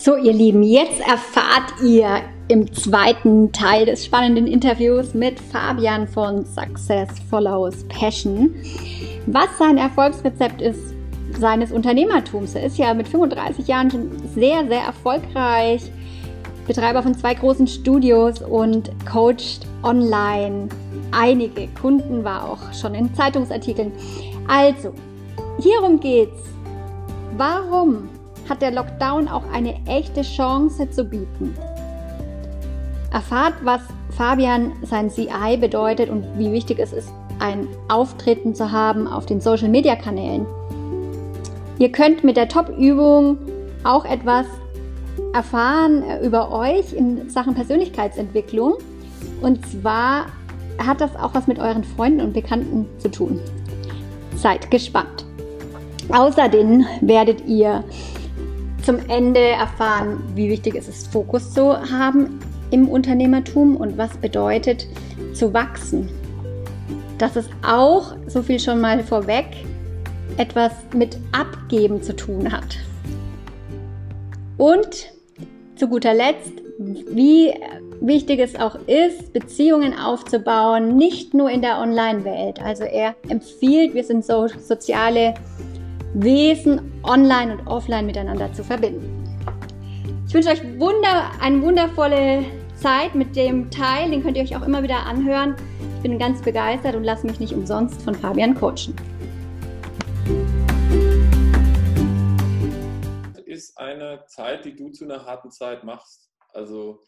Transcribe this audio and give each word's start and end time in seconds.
So, 0.00 0.14
ihr 0.14 0.32
Lieben, 0.32 0.62
jetzt 0.62 1.00
erfahrt 1.00 1.82
ihr 1.84 2.20
im 2.46 2.72
zweiten 2.72 3.50
Teil 3.50 3.84
des 3.84 4.04
spannenden 4.04 4.46
Interviews 4.46 5.12
mit 5.12 5.40
Fabian 5.40 6.06
von 6.06 6.46
Success 6.46 7.08
Follows 7.28 7.82
Passion, 7.88 8.54
was 9.26 9.48
sein 9.58 9.76
Erfolgsrezept 9.76 10.62
ist 10.62 10.94
seines 11.40 11.72
Unternehmertums. 11.72 12.54
Er 12.54 12.62
ist 12.66 12.78
ja 12.78 12.94
mit 12.94 13.08
35 13.08 13.66
Jahren 13.66 13.90
schon 13.90 14.10
sehr, 14.36 14.68
sehr 14.68 14.82
erfolgreich, 14.82 15.90
Betreiber 16.68 17.02
von 17.02 17.14
zwei 17.18 17.34
großen 17.34 17.66
Studios 17.66 18.40
und 18.40 18.92
coacht 19.04 19.66
online 19.82 20.68
einige 21.10 21.66
Kunden, 21.80 22.22
war 22.22 22.48
auch 22.48 22.72
schon 22.72 22.94
in 22.94 23.12
Zeitungsartikeln. 23.16 23.90
Also, 24.46 24.94
hierum 25.58 25.98
geht's. 25.98 26.38
Warum 27.36 28.08
hat 28.48 28.62
der 28.62 28.70
Lockdown 28.70 29.28
auch 29.28 29.44
eine 29.52 29.74
echte 29.86 30.22
Chance 30.22 30.90
zu 30.90 31.04
bieten. 31.04 31.54
Erfahrt, 33.12 33.54
was 33.62 33.80
Fabian 34.16 34.72
sein 34.82 35.10
CI 35.10 35.56
bedeutet 35.58 36.10
und 36.10 36.24
wie 36.36 36.52
wichtig 36.52 36.78
es 36.78 36.92
ist, 36.92 37.12
ein 37.38 37.68
Auftreten 37.88 38.54
zu 38.54 38.72
haben 38.72 39.06
auf 39.06 39.26
den 39.26 39.40
Social-Media-Kanälen. 39.40 40.46
Ihr 41.78 41.92
könnt 41.92 42.24
mit 42.24 42.36
der 42.36 42.48
Top-Übung 42.48 43.38
auch 43.84 44.04
etwas 44.04 44.46
erfahren 45.32 46.02
über 46.22 46.50
euch 46.50 46.92
in 46.92 47.30
Sachen 47.30 47.54
Persönlichkeitsentwicklung. 47.54 48.74
Und 49.40 49.64
zwar 49.66 50.26
hat 50.84 51.00
das 51.00 51.14
auch 51.16 51.34
was 51.34 51.46
mit 51.46 51.58
euren 51.58 51.84
Freunden 51.84 52.20
und 52.20 52.32
Bekannten 52.32 52.86
zu 52.98 53.10
tun. 53.10 53.40
Seid 54.36 54.70
gespannt. 54.70 55.24
Außerdem 56.10 56.86
werdet 57.00 57.46
ihr 57.46 57.84
zum 58.88 59.00
Ende 59.10 59.40
erfahren, 59.40 60.18
wie 60.34 60.48
wichtig 60.48 60.74
es 60.74 60.88
ist, 60.88 61.12
Fokus 61.12 61.52
zu 61.52 61.78
haben 61.78 62.40
im 62.70 62.88
Unternehmertum 62.88 63.76
und 63.76 63.98
was 63.98 64.16
bedeutet 64.16 64.86
zu 65.34 65.52
wachsen. 65.52 66.08
Dass 67.18 67.36
es 67.36 67.50
auch, 67.62 68.16
so 68.28 68.40
viel 68.40 68.58
schon 68.58 68.80
mal 68.80 69.02
vorweg, 69.04 69.44
etwas 70.38 70.72
mit 70.94 71.18
Abgeben 71.32 72.02
zu 72.02 72.16
tun 72.16 72.50
hat. 72.50 72.78
Und 74.56 75.12
zu 75.76 75.86
guter 75.86 76.14
Letzt, 76.14 76.54
wie 76.78 77.52
wichtig 78.00 78.40
es 78.40 78.56
auch 78.56 78.76
ist, 78.86 79.34
Beziehungen 79.34 79.98
aufzubauen, 79.98 80.96
nicht 80.96 81.34
nur 81.34 81.50
in 81.50 81.60
der 81.60 81.78
Online-Welt. 81.78 82.62
Also 82.62 82.84
er 82.84 83.16
empfiehlt, 83.28 83.92
wir 83.92 84.04
sind 84.04 84.24
so 84.24 84.48
soziale 84.48 85.34
Wesen 86.20 87.00
online 87.04 87.56
und 87.56 87.68
offline 87.68 88.04
miteinander 88.04 88.52
zu 88.52 88.64
verbinden. 88.64 89.24
Ich 90.26 90.34
wünsche 90.34 90.48
euch 90.48 90.64
wunder, 90.80 91.30
eine 91.40 91.62
wundervolle 91.62 92.44
Zeit 92.74 93.14
mit 93.14 93.36
dem 93.36 93.70
Teil. 93.70 94.10
Den 94.10 94.24
könnt 94.24 94.36
ihr 94.36 94.42
euch 94.42 94.56
auch 94.56 94.66
immer 94.66 94.82
wieder 94.82 95.06
anhören. 95.06 95.54
Ich 95.94 96.02
bin 96.02 96.18
ganz 96.18 96.42
begeistert 96.42 96.96
und 96.96 97.04
lasse 97.04 97.24
mich 97.24 97.38
nicht 97.38 97.52
umsonst 97.52 98.02
von 98.02 98.16
Fabian 98.16 98.56
coachen. 98.56 98.96
Ist 103.46 103.78
eine 103.78 104.24
Zeit, 104.26 104.64
die 104.64 104.74
du 104.74 104.90
zu 104.90 105.04
einer 105.04 105.24
harten 105.24 105.52
Zeit 105.52 105.84
machst. 105.84 106.32
Also 106.52 106.98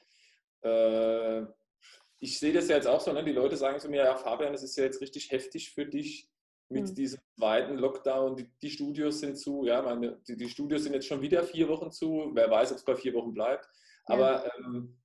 äh, 0.62 1.40
ich 2.20 2.38
sehe 2.38 2.52
das 2.52 2.68
ja 2.68 2.76
jetzt 2.76 2.86
auch 2.86 3.00
so, 3.00 3.12
ne? 3.12 3.24
die 3.24 3.32
Leute 3.32 3.56
sagen 3.56 3.80
zu 3.80 3.88
mir, 3.88 4.04
ja 4.04 4.14
Fabian, 4.14 4.54
es 4.54 4.62
ist 4.62 4.76
ja 4.76 4.84
jetzt 4.84 5.00
richtig 5.00 5.32
heftig 5.32 5.72
für 5.72 5.84
dich, 5.84 6.30
mit 6.70 6.88
mhm. 6.88 6.94
diesem 6.94 7.20
zweiten 7.36 7.76
Lockdown. 7.76 8.36
Die, 8.36 8.50
die, 8.62 8.70
Studios 8.70 9.20
sind 9.20 9.36
zu, 9.36 9.64
ja, 9.64 9.82
meine, 9.82 10.18
die, 10.26 10.36
die, 10.36 10.48
Studios 10.48 10.84
sind 10.84 10.94
jetzt 10.94 11.06
schon 11.06 11.20
wieder 11.20 11.42
vier 11.42 11.68
Wochen 11.68 11.90
zu. 11.90 12.30
Wer 12.32 12.50
weiß, 12.50 12.72
ob 12.72 12.78
es 12.78 12.84
bei 12.84 12.96
vier 12.96 13.12
Wochen 13.14 13.34
bleibt. 13.34 13.68
Aber 14.04 14.44
ja. 14.44 14.52
ähm, 14.58 14.96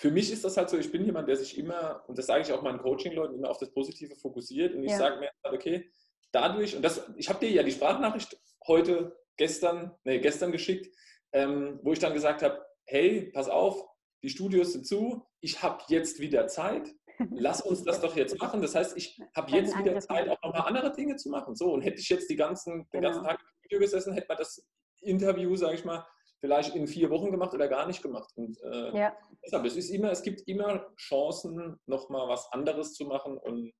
für 0.00 0.10
mich 0.10 0.32
ist 0.32 0.44
das 0.44 0.56
halt 0.56 0.68
so, 0.68 0.78
ich 0.78 0.90
bin 0.90 1.04
jemand, 1.04 1.28
der 1.28 1.36
sich 1.36 1.56
immer, 1.56 2.02
und 2.06 2.18
das 2.18 2.26
sage 2.26 2.42
ich 2.42 2.52
auch 2.52 2.62
meinen 2.62 2.78
Coaching-Leuten, 2.78 3.34
immer 3.34 3.50
auf 3.50 3.58
das 3.58 3.70
Positive 3.70 4.16
fokussiert. 4.16 4.74
Und 4.74 4.82
ich 4.82 4.90
ja. 4.90 4.98
sage 4.98 5.20
mir, 5.20 5.30
okay, 5.44 5.90
dadurch, 6.32 6.74
und 6.74 6.82
das, 6.82 7.08
ich 7.16 7.28
habe 7.28 7.40
dir 7.40 7.50
ja 7.50 7.62
die 7.62 7.72
Sprachnachricht 7.72 8.38
heute, 8.66 9.16
gestern, 9.36 9.94
nee, 10.04 10.18
gestern 10.18 10.52
geschickt, 10.52 10.94
ähm, 11.32 11.78
wo 11.82 11.92
ich 11.92 11.98
dann 11.98 12.14
gesagt 12.14 12.42
habe, 12.42 12.64
hey, 12.84 13.30
pass 13.32 13.48
auf, 13.48 13.86
die 14.22 14.30
Studios 14.30 14.72
sind 14.72 14.86
zu, 14.86 15.26
ich 15.40 15.62
habe 15.62 15.82
jetzt 15.88 16.20
wieder 16.20 16.46
Zeit, 16.48 16.94
lass 17.30 17.60
uns 17.62 17.84
das 17.84 18.00
doch 18.00 18.16
jetzt 18.16 18.38
machen. 18.40 18.62
Das 18.62 18.74
heißt, 18.74 18.96
ich 18.96 19.20
habe 19.34 19.50
jetzt 19.52 19.76
wieder 19.78 19.98
Zeit, 20.00 20.28
auch 20.28 20.40
nochmal 20.42 20.68
andere 20.68 20.92
Dinge 20.92 21.16
zu 21.16 21.28
machen. 21.28 21.54
So, 21.56 21.72
und 21.72 21.82
hätte 21.82 22.00
ich 22.00 22.08
jetzt 22.08 22.28
die 22.30 22.36
ganzen, 22.36 22.88
den 22.92 23.02
ganzen 23.02 23.22
genau. 23.22 23.32
Tag 23.32 23.40
im 23.40 23.64
Video 23.64 23.78
gesessen, 23.80 24.12
hätte 24.14 24.28
man 24.28 24.38
das 24.38 24.66
Interview, 25.00 25.54
sage 25.56 25.74
ich 25.74 25.84
mal, 25.84 26.06
vielleicht 26.40 26.74
in 26.74 26.86
vier 26.86 27.10
Wochen 27.10 27.30
gemacht 27.30 27.54
oder 27.54 27.68
gar 27.68 27.86
nicht 27.86 28.02
gemacht. 28.02 28.30
Und 28.36 28.58
äh, 28.62 28.96
ja. 28.96 29.16
deshalb, 29.44 29.64
es 29.64 29.76
ist 29.76 29.90
immer, 29.90 30.10
es 30.10 30.22
gibt 30.22 30.42
immer 30.46 30.86
Chancen, 30.96 31.78
nochmal 31.86 32.28
was 32.28 32.50
anderes 32.52 32.94
zu 32.94 33.04
machen. 33.04 33.38
Und 33.38 33.72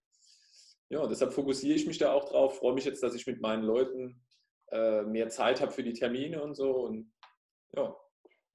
ja, 0.89 1.07
deshalb 1.07 1.33
fokussiere 1.33 1.75
ich 1.75 1.87
mich 1.87 1.99
da 1.99 2.13
auch 2.13 2.29
drauf, 2.29 2.59
freue 2.59 2.75
mich 2.75 2.85
jetzt, 2.85 3.03
dass 3.03 3.15
ich 3.15 3.27
mit 3.27 3.41
meinen 3.41 3.63
Leuten 3.63 4.25
äh, 4.71 5.03
mehr 5.03 5.29
Zeit 5.29 5.61
habe 5.61 5.73
für 5.73 5.83
die 5.83 5.93
Termine 5.93 6.43
und 6.43 6.55
so. 6.55 6.71
Und 6.71 7.13
ja, 7.75 7.95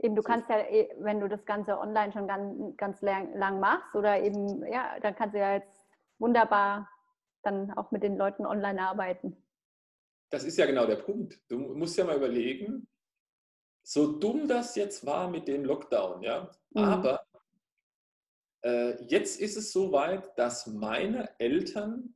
Eben, 0.01 0.15
du 0.15 0.23
kannst 0.23 0.49
ja, 0.49 0.59
eh, 0.59 0.89
wenn 0.97 1.19
du 1.19 1.29
das 1.29 1.45
Ganze 1.45 1.77
online 1.77 2.11
schon 2.11 2.27
ganz, 2.27 2.75
ganz 2.77 3.01
lang, 3.01 3.37
lang 3.37 3.59
machst 3.59 3.95
oder 3.95 4.19
eben, 4.19 4.65
ja, 4.65 4.99
dann 4.99 5.15
kannst 5.15 5.35
du 5.35 5.39
ja 5.39 5.53
jetzt 5.53 5.85
wunderbar 6.17 6.89
dann 7.43 7.71
auch 7.73 7.91
mit 7.91 8.01
den 8.01 8.17
Leuten 8.17 8.45
online 8.45 8.81
arbeiten. 8.81 9.37
Das 10.31 10.43
ist 10.43 10.57
ja 10.57 10.65
genau 10.65 10.87
der 10.87 10.95
Punkt. 10.95 11.39
Du 11.49 11.57
musst 11.57 11.97
ja 11.97 12.03
mal 12.03 12.15
überlegen, 12.15 12.87
so 13.83 14.19
dumm 14.19 14.47
das 14.47 14.75
jetzt 14.75 15.05
war 15.05 15.29
mit 15.29 15.47
dem 15.47 15.65
Lockdown, 15.65 16.23
ja, 16.23 16.49
mhm. 16.71 16.83
aber 16.83 17.25
äh, 18.63 19.03
jetzt 19.05 19.39
ist 19.39 19.57
es 19.57 19.71
so 19.71 19.91
weit, 19.91 20.37
dass 20.37 20.67
meine 20.67 21.29
Eltern, 21.39 22.15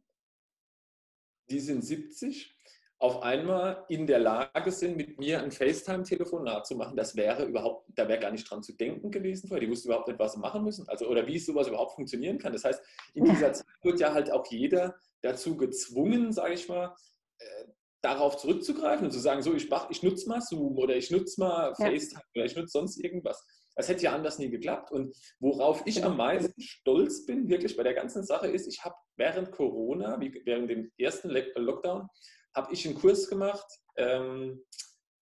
die 1.50 1.60
sind 1.60 1.84
70, 1.84 2.55
auf 3.00 3.24
einmal 3.24 3.86
in 3.90 4.08
der 4.08 4.20
Lage 4.20 4.72
sind, 4.72 4.96
mit 4.96 5.20
mir 5.20 5.42
ein 5.42 5.52
FaceTime-Telefonat 5.52 6.66
zu 6.66 6.76
machen, 6.76 6.96
das 6.96 7.16
wäre 7.16 7.46
überhaupt, 7.46 7.90
da 7.94 8.08
wäre 8.08 8.20
gar 8.20 8.32
nicht 8.32 8.50
dran 8.50 8.64
zu 8.64 8.74
denken 8.74 9.12
gewesen 9.12 9.48
vorher. 9.48 9.66
Die 9.66 9.70
wussten 9.70 9.90
überhaupt 9.90 10.08
nicht, 10.08 10.20
was 10.20 10.34
sie 10.34 10.40
machen 10.40 10.64
müssen. 10.64 10.88
Also, 10.88 11.08
oder 11.08 11.28
wie 11.28 11.38
sowas 11.38 11.68
überhaupt 11.68 11.96
funktionieren 11.96 12.38
kann. 12.38 12.54
Das 12.54 12.64
heißt, 12.64 12.82
in 13.14 13.26
dieser 13.26 13.54
Zeit 13.54 13.66
wird 13.82 14.00
ja 14.00 14.14
halt 14.14 14.32
auch 14.32 14.46
jeder 14.48 14.96
dazu 15.22 15.58
gezwungen, 15.58 16.32
sage 16.32 16.54
ich 16.54 16.70
mal, 16.70 16.96
äh, 17.40 17.66
darauf 18.02 18.38
zurückzugreifen 18.38 19.06
und 19.06 19.12
zu 19.12 19.20
sagen, 19.20 19.42
so, 19.42 19.54
ich, 19.54 19.70
mach, 19.70 19.90
ich 19.90 20.02
nutze 20.04 20.30
mal 20.30 20.40
Zoom 20.40 20.78
oder 20.78 20.96
ich 20.96 21.12
nutze 21.12 21.40
mal 21.40 21.74
ja. 21.78 21.86
FaceTime 21.86 22.24
oder 22.36 22.46
ich 22.46 22.56
nutze 22.56 22.72
sonst 22.72 23.04
irgendwas. 23.04 23.44
Das 23.76 23.90
hätte 23.90 24.04
ja 24.04 24.14
anders 24.14 24.40
nie 24.40 24.50
geklappt. 24.50 24.92
Und 24.92 25.14
worauf 25.40 25.84
ich 25.86 26.04
am 26.04 26.16
meisten 26.16 26.62
stolz 26.62 27.26
bin, 27.26 27.50
wirklich 27.50 27.76
bei 27.76 27.84
der 27.84 27.94
ganzen 27.94 28.24
Sache, 28.24 28.48
ist, 28.48 28.68
ich 28.68 28.86
habe 28.86 28.96
während 29.18 29.52
Corona, 29.52 30.18
während 30.46 30.70
dem 30.70 30.92
ersten 30.98 31.30
Lockdown, 31.30 32.08
habe 32.56 32.74
ich 32.74 32.86
einen 32.86 32.96
Kurs 32.96 33.28
gemacht. 33.30 33.66
Ähm, 33.98 34.64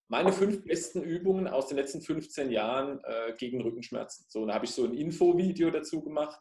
meine 0.08 0.32
fünf 0.32 0.64
besten 0.64 1.02
Übungen 1.02 1.48
aus 1.48 1.68
den 1.68 1.78
letzten 1.78 2.02
15 2.02 2.52
Jahren 2.52 3.00
äh, 3.04 3.34
gegen 3.38 3.62
Rückenschmerzen. 3.62 4.26
So, 4.30 4.46
da 4.46 4.54
habe 4.54 4.66
ich 4.66 4.72
so 4.72 4.84
ein 4.86 4.94
Infovideo 4.94 5.72
dazu 5.72 6.04
gemacht, 6.04 6.40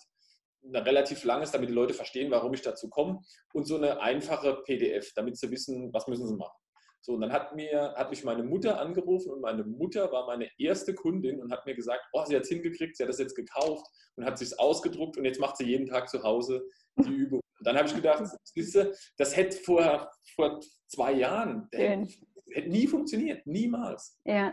ein 0.64 0.76
relativ 0.76 1.25
langes, 1.25 1.50
damit 1.50 1.70
die 1.70 1.75
Leute 1.75 1.94
verstehen, 1.94 2.31
warum 2.31 2.52
ich 2.54 2.62
dazu 2.62 2.88
komme, 2.88 3.20
und 3.54 3.66
so 3.66 3.76
eine 3.76 4.00
einfache 4.00 4.62
PDF, 4.64 5.12
damit 5.14 5.38
sie 5.38 5.50
wissen, 5.50 5.92
was 5.92 6.06
müssen 6.06 6.28
sie 6.28 6.36
machen. 6.36 6.56
So, 7.04 7.14
und 7.14 7.20
dann 7.20 7.32
hat, 7.32 7.56
mir, 7.56 7.94
hat 7.97 8.10
mich 8.10 8.22
meine 8.22 8.44
Mutter 8.44 8.78
angerufen 8.78 9.32
und 9.32 9.41
meine 9.41 9.64
Mutter 9.64 10.12
war 10.12 10.26
meine 10.26 10.48
erste 10.58 10.94
Kundin 10.94 11.41
und 11.41 11.50
hat 11.50 11.66
mir 11.66 11.75
gesagt, 11.75 12.02
oh, 12.12 12.25
sie 12.25 12.36
hat 12.36 12.42
es 12.42 12.48
hingekriegt, 12.48 12.97
sie 12.97 13.02
hat 13.02 13.08
das 13.08 13.19
jetzt 13.19 13.34
gekauft 13.34 13.84
und 14.14 14.25
hat 14.25 14.38
sich 14.38 14.56
ausgedruckt 14.58 15.16
und 15.16 15.25
jetzt 15.25 15.41
macht 15.41 15.56
sie 15.56 15.64
jeden 15.64 15.86
Tag 15.86 16.08
zu 16.08 16.22
Hause 16.22 16.62
die 16.98 17.10
Übung. 17.10 17.41
Und 17.62 17.67
dann 17.69 17.77
habe 17.77 17.87
ich 17.87 17.95
gedacht, 17.95 18.25
siehste, 18.43 18.93
das 19.17 19.37
hätte 19.37 19.56
vor, 19.59 20.11
vor 20.34 20.59
zwei 20.89 21.12
Jahren, 21.12 21.69
hätte, 21.71 22.09
hätte 22.50 22.69
nie 22.69 22.89
funktioniert, 22.89 23.47
niemals. 23.47 24.19
Ja. 24.25 24.53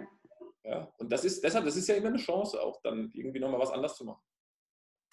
ja. 0.64 0.88
Und 1.00 1.11
das 1.11 1.26
ist 1.26 1.44
deshalb, 1.44 1.66
das 1.66 1.76
ist 1.76 1.88
ja 1.88 1.96
immer 1.96 2.09
eine 2.09 2.17
Chance 2.17 2.61
auch, 2.61 2.79
dann 2.84 3.09
irgendwie 3.16 3.40
nochmal 3.40 3.59
was 3.59 3.72
anders 3.72 3.96
zu 3.96 4.06
machen. 4.06 4.22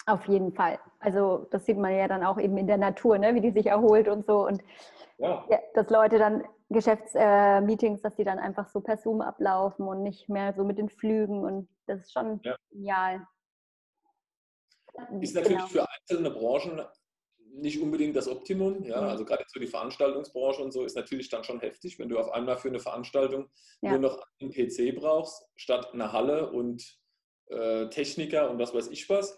Auf 0.05 0.27
jeden 0.27 0.53
Fall. 0.53 0.77
Also 0.99 1.47
das 1.49 1.65
sieht 1.65 1.79
man 1.79 1.91
ja 1.91 2.07
dann 2.07 2.23
auch 2.23 2.37
eben 2.37 2.55
in 2.59 2.67
der 2.67 2.77
Natur, 2.77 3.17
ne? 3.17 3.33
wie 3.33 3.41
die 3.41 3.49
sich 3.49 3.65
erholt 3.65 4.07
und 4.07 4.27
so. 4.27 4.45
Und 4.45 4.61
ja. 5.17 5.43
Ja, 5.49 5.59
dass 5.73 5.89
Leute 5.89 6.19
dann 6.19 6.43
Geschäftsmeetings, 6.69 7.99
äh, 8.01 8.03
dass 8.03 8.15
die 8.15 8.25
dann 8.25 8.37
einfach 8.37 8.69
so 8.69 8.79
per 8.79 8.97
Zoom 8.97 9.21
ablaufen 9.21 9.87
und 9.87 10.03
nicht 10.03 10.29
mehr 10.29 10.53
so 10.53 10.63
mit 10.63 10.77
den 10.77 10.89
Flügen. 10.89 11.43
Und 11.43 11.67
das 11.87 12.01
ist 12.01 12.13
schon 12.13 12.41
ja. 12.43 12.55
genial. 12.69 13.25
Ist 15.19 15.33
natürlich 15.33 15.57
genau. 15.57 15.67
für 15.67 15.87
einzelne 15.89 16.29
Branchen 16.29 16.79
nicht 17.57 17.81
unbedingt 17.81 18.15
das 18.15 18.27
Optimum. 18.27 18.83
Ja? 18.83 19.01
Mhm. 19.01 19.07
Also 19.07 19.25
gerade 19.25 19.43
so 19.47 19.59
die 19.59 19.67
Veranstaltungsbranche 19.67 20.61
und 20.61 20.71
so 20.71 20.83
ist 20.83 20.95
natürlich 20.95 21.29
dann 21.29 21.43
schon 21.43 21.59
heftig, 21.59 21.99
wenn 21.99 22.09
du 22.09 22.19
auf 22.19 22.31
einmal 22.31 22.57
für 22.57 22.69
eine 22.69 22.79
Veranstaltung 22.79 23.49
ja. 23.81 23.91
nur 23.91 23.99
noch 23.99 24.23
einen 24.39 24.51
PC 24.51 24.95
brauchst, 24.95 25.45
statt 25.55 25.93
eine 25.93 26.11
Halle 26.11 26.51
und 26.51 26.97
äh, 27.47 27.89
Techniker 27.89 28.49
und 28.49 28.59
was 28.59 28.73
weiß 28.73 28.87
ich 28.87 29.09
was. 29.09 29.37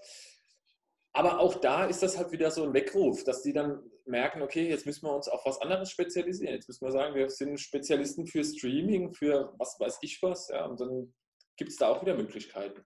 Aber 1.13 1.39
auch 1.39 1.55
da 1.55 1.85
ist 1.85 2.03
das 2.03 2.17
halt 2.17 2.31
wieder 2.31 2.51
so 2.51 2.63
ein 2.63 2.73
Weckruf, 2.73 3.23
dass 3.23 3.41
die 3.41 3.53
dann 3.53 3.81
merken, 4.05 4.41
okay, 4.41 4.69
jetzt 4.69 4.85
müssen 4.85 5.05
wir 5.05 5.15
uns 5.15 5.27
auf 5.27 5.45
was 5.45 5.61
anderes 5.61 5.91
spezialisieren. 5.91 6.53
Jetzt 6.53 6.67
müssen 6.67 6.85
wir 6.85 6.91
sagen, 6.91 7.15
wir 7.15 7.29
sind 7.29 7.59
Spezialisten 7.59 8.27
für 8.27 8.43
Streaming, 8.43 9.13
für 9.13 9.53
was 9.57 9.79
weiß 9.79 9.99
ich 10.01 10.21
was. 10.21 10.49
Ja, 10.49 10.65
und 10.65 10.79
dann 10.79 11.13
gibt 11.57 11.71
es 11.71 11.77
da 11.77 11.89
auch 11.89 12.01
wieder 12.01 12.15
Möglichkeiten. 12.15 12.83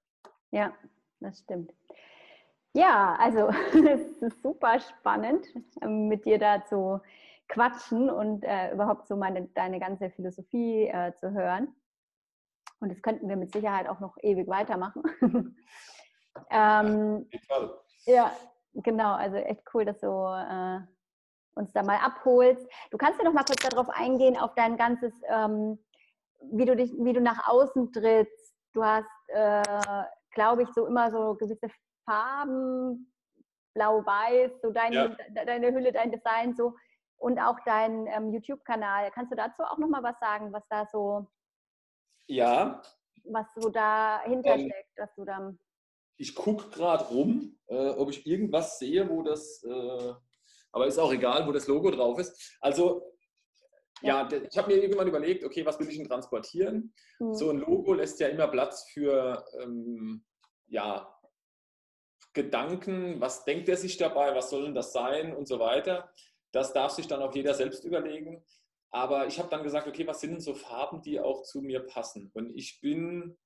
Ja, 0.51 0.75
das 1.19 1.39
stimmt. 1.39 1.74
Ja, 2.74 3.16
also 3.20 3.50
es 3.88 4.02
ist 4.22 4.42
super 4.42 4.80
spannend, 4.80 5.46
ähm, 5.81 6.08
mit 6.08 6.25
dir 6.25 6.40
da 6.40 6.66
zu 6.66 7.00
quatschen 7.48 8.10
und 8.10 8.44
äh, 8.44 8.74
überhaupt 8.74 9.08
so 9.08 9.16
meine, 9.16 9.44
deine 9.50 9.80
ganze 9.80 10.10
Philosophie 10.10 10.88
äh, 10.88 11.14
zu 11.16 11.31
hören. 11.31 11.75
Und 12.80 12.90
das 12.90 13.02
könnten 13.02 13.30
wir 13.30 13.36
mit 13.36 13.54
Sicherheit 13.54 13.88
auch 13.88 14.00
noch 14.00 14.18
ewig 14.22 14.48
weitermachen. 14.48 15.04
ähm, 16.50 17.30
ja, 18.06 18.31
genau. 18.74 19.14
Also 19.14 19.38
echt 19.38 19.64
cool, 19.74 19.86
dass 19.86 20.00
du 20.00 20.08
äh, 20.08 20.80
uns 21.56 21.72
da 21.74 21.84
mal 21.84 21.98
abholst. 21.98 22.68
Du 22.90 22.98
kannst 22.98 23.19
ja 23.19 23.26
noch 23.26 23.34
mal 23.34 23.46
kurz 23.46 23.62
darauf 23.62 23.90
eingehen, 23.90 24.38
auf 24.38 24.56
dein 24.56 24.78
ganzes, 24.78 25.14
ähm, 25.30 25.78
wie, 26.52 26.66
du 26.66 26.76
dich, 26.76 26.92
wie 26.98 27.14
du 27.14 27.22
nach 27.22 27.48
außen 27.48 27.94
trittst. 27.94 28.56
Du 28.74 28.84
hast, 28.84 29.06
äh, 29.28 29.64
glaube 30.31 30.64
ich, 30.64 30.69
so 30.74 30.88
immer 30.88 31.12
so 31.12 31.36
gewisse 31.36 31.69
Farben, 32.06 33.12
blau-weiß, 33.74 34.52
so 34.62 34.72
dein, 34.72 34.94
ja. 34.94 35.16
deine 35.46 35.74
Hülle, 35.74 35.92
dein 35.92 36.12
Design 36.12 36.56
so 36.56 36.76
und 37.18 37.40
auch 37.40 37.58
dein 37.66 38.08
ähm, 38.08 38.32
YouTube-Kanal. 38.32 39.12
Kannst 39.12 39.32
du 39.32 39.36
dazu 39.36 39.64
auch 39.64 39.78
noch 39.78 39.88
mal 39.90 40.04
was 40.04 40.20
sagen, 40.20 40.52
was 40.54 40.64
da 40.70 40.86
so 40.92 41.28
ja. 42.28 42.82
Was 43.26 43.48
so 43.56 43.70
dahinter 43.70 44.56
ähm, 44.56 44.70
steckt, 44.70 44.98
dass 44.98 45.16
du 45.16 45.26
dann. 45.26 45.60
Ich 46.18 46.36
gucke 46.36 46.70
gerade 46.70 47.06
rum, 47.06 47.58
äh, 47.68 47.90
ob 47.90 48.10
ich 48.10 48.26
irgendwas 48.26 48.80
sehe, 48.80 49.10
wo 49.10 49.24
das, 49.24 49.64
äh, 49.64 50.14
aber 50.72 50.88
ist 50.88 51.00
auch 51.00 51.12
egal, 51.12 51.48
wo 51.48 51.52
das 51.52 51.68
Logo 51.68 51.90
drauf 51.92 52.20
ist. 52.20 52.58
Also 52.62 53.14
ja, 54.02 54.28
ja 54.28 54.42
ich 54.50 54.58
habe 54.58 54.74
mir 54.74 54.82
irgendwann 54.82 55.08
überlegt, 55.08 55.44
okay, 55.44 55.66
was 55.66 55.80
will 55.80 55.90
ich 55.90 55.98
denn 55.98 56.08
transportieren? 56.08 56.94
Mhm. 57.20 57.34
So 57.34 57.50
ein 57.50 57.58
Logo 57.58 57.94
lässt 57.94 58.20
ja 58.20 58.28
immer 58.28 58.48
Platz 58.48 58.90
für 58.92 59.44
ähm, 59.60 60.24
ja, 60.68 61.12
Gedanken, 62.33 63.21
was 63.21 63.45
denkt 63.45 63.69
er 63.69 63.77
sich 63.77 63.97
dabei, 63.97 64.35
was 64.35 64.50
soll 64.50 64.63
denn 64.63 64.75
das 64.75 64.91
sein 64.91 65.35
und 65.35 65.47
so 65.47 65.59
weiter. 65.59 66.12
Das 66.51 66.74
darf 66.74 66.91
sich 66.91 67.07
dann 67.07 67.21
auch 67.21 67.33
jeder 67.33 67.53
selbst 67.53 67.83
überlegen. 67.83 68.44
Aber 68.91 69.25
ich 69.27 69.39
habe 69.39 69.50
dann 69.50 69.63
gesagt, 69.63 69.88
okay, 69.88 70.06
was 70.06 70.21
sind 70.21 70.31
denn 70.31 70.39
so 70.39 70.53
Farben, 70.53 71.01
die 71.01 71.19
auch 71.19 71.44
zu 71.44 71.62
mir 71.62 71.80
passen? 71.80 72.30
Und 72.33 72.56
ich 72.56 72.80
bin 72.80 73.38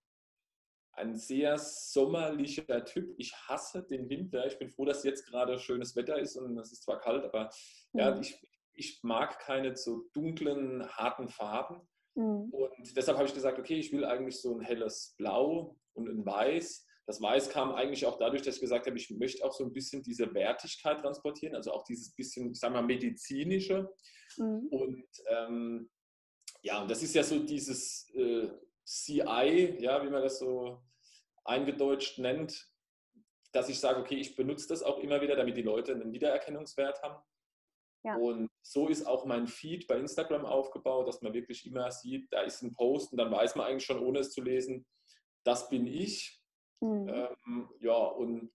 ein 0.98 1.16
sehr 1.16 1.58
sommerlicher 1.58 2.84
Typ. 2.86 3.14
Ich 3.18 3.34
hasse 3.48 3.84
den 3.84 4.10
Winter. 4.10 4.46
Ich 4.48 4.58
bin 4.58 4.70
froh, 4.70 4.86
dass 4.86 5.04
jetzt 5.04 5.28
gerade 5.28 5.60
schönes 5.60 5.96
Wetter 5.96 6.18
ist 6.18 6.36
und 6.38 6.58
es 6.58 6.72
ist 6.72 6.84
zwar 6.84 7.00
kalt, 7.00 7.24
aber 7.24 7.52
mhm. 7.94 8.00
ja, 8.00 8.20
ich, 8.20 8.42
ich 8.74 9.00
mag 9.04 9.40
keine 9.40 9.76
so 9.76 10.06
dunklen, 10.14 10.88
harten 10.90 11.30
Farben. 11.30 11.88
Mhm. 12.16 12.50
Und 12.50 12.98
deshalb 12.98 13.18
habe 13.18 13.28
ich 13.28 13.34
gesagt, 13.34 13.60
okay, 13.60 13.76
ich 13.76 13.92
will 13.94 14.06
eigentlich 14.06 14.42
so 14.42 14.56
ein 14.56 14.62
helles 14.62 15.14
Blau 15.18 15.78
und 15.94 16.10
ein 16.10 16.26
Weiß. 16.26 16.87
Das 17.08 17.22
Weiß 17.22 17.50
kam 17.50 17.72
eigentlich 17.72 18.06
auch 18.06 18.18
dadurch, 18.18 18.42
dass 18.42 18.56
ich 18.56 18.62
gesagt 18.62 18.86
habe, 18.86 18.98
ich 18.98 19.10
möchte 19.12 19.44
auch 19.46 19.54
so 19.54 19.64
ein 19.64 19.72
bisschen 19.72 20.04
diese 20.04 20.34
Wertigkeit 20.34 21.00
transportieren, 21.00 21.56
also 21.56 21.72
auch 21.72 21.86
dieses 21.86 22.14
bisschen, 22.14 22.52
ich 22.52 22.60
sage 22.60 22.74
mal, 22.74 22.84
medizinische. 22.84 23.90
Mhm. 24.36 24.68
Und 24.70 25.08
ähm, 25.30 25.90
ja, 26.62 26.82
und 26.82 26.92
das 26.92 27.02
ist 27.02 27.16
ja 27.16 27.24
so 27.24 27.40
dieses 27.40 28.14
äh, 28.14 28.50
CI, 28.86 29.78
ja, 29.80 30.04
wie 30.04 30.10
man 30.10 30.22
das 30.22 30.40
so 30.40 30.82
eingedeutscht 31.46 32.20
nennt, 32.20 32.70
dass 33.54 33.70
ich 33.70 33.80
sage, 33.80 34.02
okay, 34.02 34.16
ich 34.16 34.36
benutze 34.36 34.68
das 34.68 34.84
auch 34.84 35.00
immer 35.00 35.22
wieder, 35.22 35.38
damit 35.38 35.56
die 35.56 35.62
Leute 35.62 35.94
einen 35.94 36.12
Wiedererkennungswert 36.12 37.02
haben. 37.02 37.24
Ja. 38.04 38.16
Und 38.18 38.50
so 38.62 38.88
ist 38.88 39.06
auch 39.06 39.26
mein 39.26 39.48
Feed 39.48 39.88
bei 39.88 39.98
Instagram 39.98 40.46
aufgebaut, 40.46 41.08
dass 41.08 41.22
man 41.22 41.34
wirklich 41.34 41.66
immer 41.66 41.90
sieht, 41.92 42.32
da 42.32 42.42
ist 42.42 42.62
ein 42.62 42.74
Post 42.74 43.12
und 43.12 43.18
dann 43.18 43.32
weiß 43.32 43.56
man 43.56 43.68
eigentlich 43.68 43.86
schon, 43.86 44.00
ohne 44.00 44.20
es 44.20 44.32
zu 44.32 44.42
lesen, 44.42 44.86
das 45.44 45.70
bin 45.70 45.88
ich. 45.88 46.37
Mhm. 46.82 47.10
Ähm, 47.10 47.70
ja, 47.80 47.96
und 47.96 48.52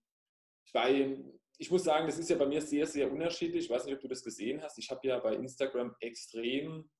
bei 0.72 1.18
ich 1.62 1.70
muss 1.70 1.84
sagen, 1.84 2.06
das 2.06 2.18
ist 2.18 2.28
ja 2.28 2.36
bei 2.36 2.46
mir 2.46 2.60
sehr, 2.60 2.86
sehr 2.86 3.10
unterschiedlich. 3.10 3.66
Ich 3.66 3.70
weiß 3.70 3.84
nicht, 3.84 3.94
ob 3.94 4.00
du 4.00 4.08
das 4.08 4.24
gesehen 4.24 4.60
hast. 4.62 4.78
Ich 4.78 4.90
habe 4.90 5.06
ja 5.06 5.20
bei 5.20 5.34
Instagram 5.34 5.94
extrem, 6.00 6.90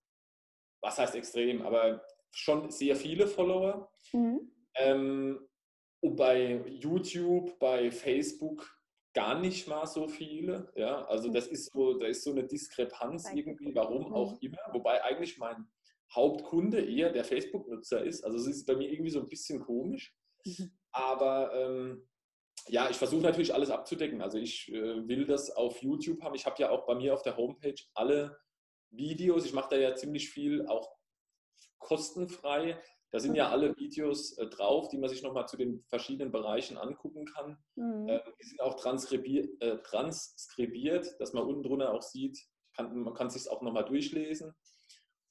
was 0.81 0.99
heißt 0.99 1.17
extrem, 1.17 1.63
aber 1.63 2.05
schon 2.31 2.71
sehr 2.71 2.95
viele 2.95 3.27
Follower. 3.27 3.91
Mhm. 4.13 4.53
Ähm, 4.77 5.49
und 6.01 6.15
bei 6.17 6.65
YouTube, 6.69 7.59
bei 7.59 7.91
Facebook 7.91 8.69
gar 9.15 9.41
nicht 9.41 9.67
mal 9.67 9.87
so 9.87 10.07
viele. 10.07 10.73
Ja, 10.77 11.07
also 11.07 11.31
das 11.31 11.49
ist 11.49 11.73
so, 11.73 11.99
da 11.99 12.07
ist 12.07 12.23
so 12.23 12.31
eine 12.31 12.45
Diskrepanz 12.45 13.33
irgendwie, 13.35 13.75
warum 13.75 14.09
mhm. 14.09 14.15
auch 14.15 14.41
immer. 14.41 14.59
Wobei 14.73 15.03
eigentlich 15.03 15.39
mein 15.39 15.67
Hauptkunde 16.15 16.85
eher 16.85 17.11
der 17.11 17.25
Facebook-Nutzer 17.25 18.05
ist. 18.05 18.23
Also 18.25 18.37
es 18.37 18.47
ist 18.47 18.67
bei 18.67 18.77
mir 18.77 18.91
irgendwie 18.91 19.11
so 19.11 19.21
ein 19.21 19.29
bisschen 19.29 19.61
komisch. 19.61 20.15
Mhm. 20.45 20.71
Aber 20.93 21.53
ähm, 21.55 22.09
ja, 22.69 22.89
ich 22.91 22.97
versuche 22.97 23.23
natürlich 23.23 23.55
alles 23.55 23.71
abzudecken. 23.71 24.23
Also 24.23 24.39
ich 24.39 24.71
äh, 24.73 25.09
will 25.09 25.27
das 25.27 25.51
auf 25.51 25.83
YouTube 25.83 26.23
haben. 26.23 26.35
Ich 26.35 26.47
habe 26.47 26.61
ja 26.61 26.71
auch 26.71 26.87
bei 26.87 26.95
mir 26.95 27.15
auf 27.15 27.23
der 27.23 27.37
Homepage 27.37 27.81
alle 27.95 28.39
Videos. 28.91 29.45
Ich 29.45 29.53
mache 29.53 29.71
da 29.71 29.77
ja 29.77 29.95
ziemlich 29.95 30.31
viel 30.31 30.67
auch 30.67 30.95
kostenfrei. 31.79 32.81
Da 33.11 33.21
sind 33.21 33.35
ja 33.35 33.51
alle 33.51 33.77
Videos 33.77 34.39
äh, 34.39 34.47
drauf, 34.47 34.89
die 34.89 34.97
man 34.97 35.11
sich 35.11 35.23
nochmal 35.23 35.47
zu 35.47 35.57
den 35.57 35.85
verschiedenen 35.89 36.33
Bereichen 36.33 36.79
angucken 36.79 37.27
kann. 37.27 37.59
Mhm. 37.75 38.09
Äh, 38.09 38.21
die 38.41 38.47
sind 38.47 38.61
auch 38.61 38.75
transkribiert, 38.81 39.61
äh, 39.61 39.83
transkribiert, 39.83 41.21
dass 41.21 41.35
man 41.35 41.45
unten 41.45 41.63
drunter 41.63 41.93
auch 41.93 42.03
sieht, 42.03 42.39
kann, 42.75 42.97
man 42.97 43.13
kann 43.13 43.27
es 43.27 43.35
sich 43.35 43.51
auch 43.51 43.61
nochmal 43.61 43.85
durchlesen. 43.85 44.55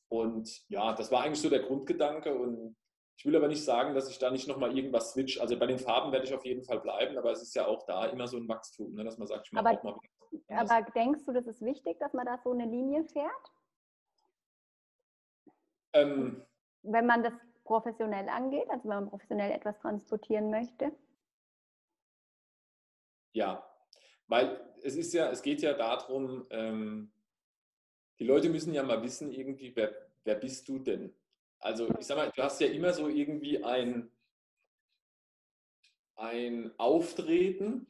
Und 0.10 0.64
ja, 0.68 0.94
das 0.94 1.12
war 1.12 1.24
eigentlich 1.24 1.42
so 1.42 1.50
der 1.50 1.64
Grundgedanke. 1.64 2.36
Und 2.36 2.76
ich 3.22 3.26
will 3.28 3.36
aber 3.36 3.50
nicht 3.50 3.64
sagen, 3.64 3.94
dass 3.94 4.10
ich 4.10 4.18
da 4.18 4.32
nicht 4.32 4.48
nochmal 4.48 4.76
irgendwas 4.76 5.12
switch. 5.12 5.40
Also 5.40 5.56
bei 5.60 5.68
den 5.68 5.78
Farben 5.78 6.12
werde 6.12 6.26
ich 6.26 6.34
auf 6.34 6.44
jeden 6.44 6.64
Fall 6.64 6.80
bleiben, 6.80 7.20
aber 7.20 7.32
es 7.32 7.44
ist 7.44 7.54
ja 7.54 7.68
auch 7.68 7.84
da 7.84 8.08
immer 8.08 8.28
so 8.28 8.38
ein 8.38 8.48
Wachstum, 8.48 8.96
ne, 8.96 9.04
dass 9.04 9.20
man 9.20 9.28
sagt, 9.28 9.46
ich 9.46 9.52
mache 9.52 9.78
auch 9.78 9.84
mal. 9.84 10.00
Aber 10.48 10.82
denkst 10.96 11.24
du, 11.28 11.32
das 11.32 11.46
ist 11.46 11.62
wichtig, 11.62 12.00
dass 12.00 12.14
man 12.14 12.26
da 12.26 12.40
so 12.44 12.50
eine 12.50 12.66
Linie 12.66 13.06
fährt? 13.06 13.52
Ähm, 15.94 16.44
wenn 16.82 17.06
man 17.06 17.22
das 17.22 17.34
professionell 17.64 18.28
angeht, 18.28 18.68
also 18.72 18.90
wenn 18.90 19.02
man 19.02 19.10
professionell 19.12 19.52
etwas 19.52 19.78
transportieren 19.78 20.50
möchte? 20.50 20.92
Ja, 23.34 23.72
weil 24.26 24.68
es 24.82 24.96
ist 24.96 25.14
ja, 25.14 25.30
es 25.30 25.44
geht 25.44 25.62
ja 25.62 25.74
darum, 25.74 26.48
ähm, 26.50 27.12
die 28.18 28.26
Leute 28.26 28.50
müssen 28.50 28.74
ja 28.74 28.82
mal 28.82 29.04
wissen, 29.04 29.32
irgendwie, 29.32 29.76
wer, 29.76 29.94
wer 30.24 30.36
bist 30.36 30.68
du 30.68 30.80
denn? 30.80 31.14
Also 31.62 31.88
ich 32.00 32.06
sag 32.06 32.18
mal, 32.18 32.32
du 32.36 32.42
hast 32.42 32.60
ja 32.60 32.68
immer 32.68 32.92
so 32.92 33.08
irgendwie 33.08 33.64
ein, 33.64 34.10
ein 36.16 36.72
Auftreten 36.78 37.88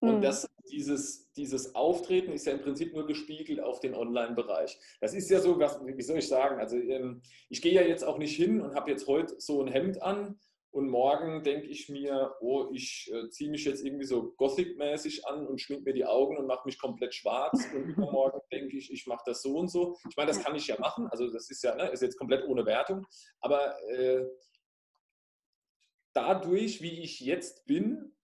und 0.00 0.16
mhm. 0.16 0.22
das, 0.22 0.48
dieses, 0.70 1.30
dieses 1.32 1.74
Auftreten 1.74 2.32
ist 2.32 2.46
ja 2.46 2.54
im 2.54 2.62
Prinzip 2.62 2.94
nur 2.94 3.06
gespiegelt 3.06 3.60
auf 3.60 3.80
den 3.80 3.94
Online-Bereich. 3.94 4.78
Das 5.00 5.14
ist 5.14 5.28
ja 5.28 5.40
so, 5.40 5.58
was, 5.58 5.78
wie 5.84 6.02
soll 6.02 6.18
ich 6.18 6.28
sagen, 6.28 6.58
also 6.58 6.76
ähm, 6.76 7.20
ich 7.50 7.60
gehe 7.60 7.74
ja 7.74 7.82
jetzt 7.82 8.04
auch 8.04 8.16
nicht 8.16 8.34
hin 8.34 8.62
und 8.62 8.74
habe 8.74 8.90
jetzt 8.90 9.06
heute 9.06 9.38
so 9.38 9.62
ein 9.62 9.68
Hemd 9.68 10.02
an 10.02 10.38
und 10.72 10.88
morgen 10.88 11.42
denke 11.42 11.66
ich 11.66 11.88
mir, 11.88 12.36
oh, 12.40 12.68
ich 12.72 13.10
äh, 13.12 13.28
ziehe 13.30 13.50
mich 13.50 13.64
jetzt 13.64 13.84
irgendwie 13.84 14.04
so 14.04 14.32
Gothic-mäßig 14.36 15.26
an 15.26 15.46
und 15.46 15.60
schmink 15.60 15.84
mir 15.84 15.92
die 15.92 16.04
Augen 16.04 16.36
und 16.36 16.46
mache 16.46 16.66
mich 16.66 16.78
komplett 16.78 17.12
schwarz. 17.12 17.66
Und 17.74 17.84
übermorgen 17.88 18.40
denke 18.52 18.76
ich, 18.76 18.92
ich 18.92 19.06
mache 19.06 19.24
das 19.26 19.42
so 19.42 19.56
und 19.56 19.68
so. 19.68 19.96
Ich 20.08 20.16
meine, 20.16 20.28
das 20.28 20.42
kann 20.42 20.54
ich 20.54 20.68
ja 20.68 20.78
machen. 20.78 21.08
Also 21.08 21.28
das 21.30 21.50
ist 21.50 21.62
ja, 21.64 21.74
ne, 21.74 21.88
ist 21.88 22.02
jetzt 22.02 22.18
komplett 22.18 22.46
ohne 22.46 22.64
Wertung. 22.66 23.04
Aber 23.40 23.82
äh, 23.90 24.24
dadurch, 26.12 26.80
wie 26.82 27.00
ich 27.02 27.18
jetzt 27.18 27.66
bin, 27.66 28.14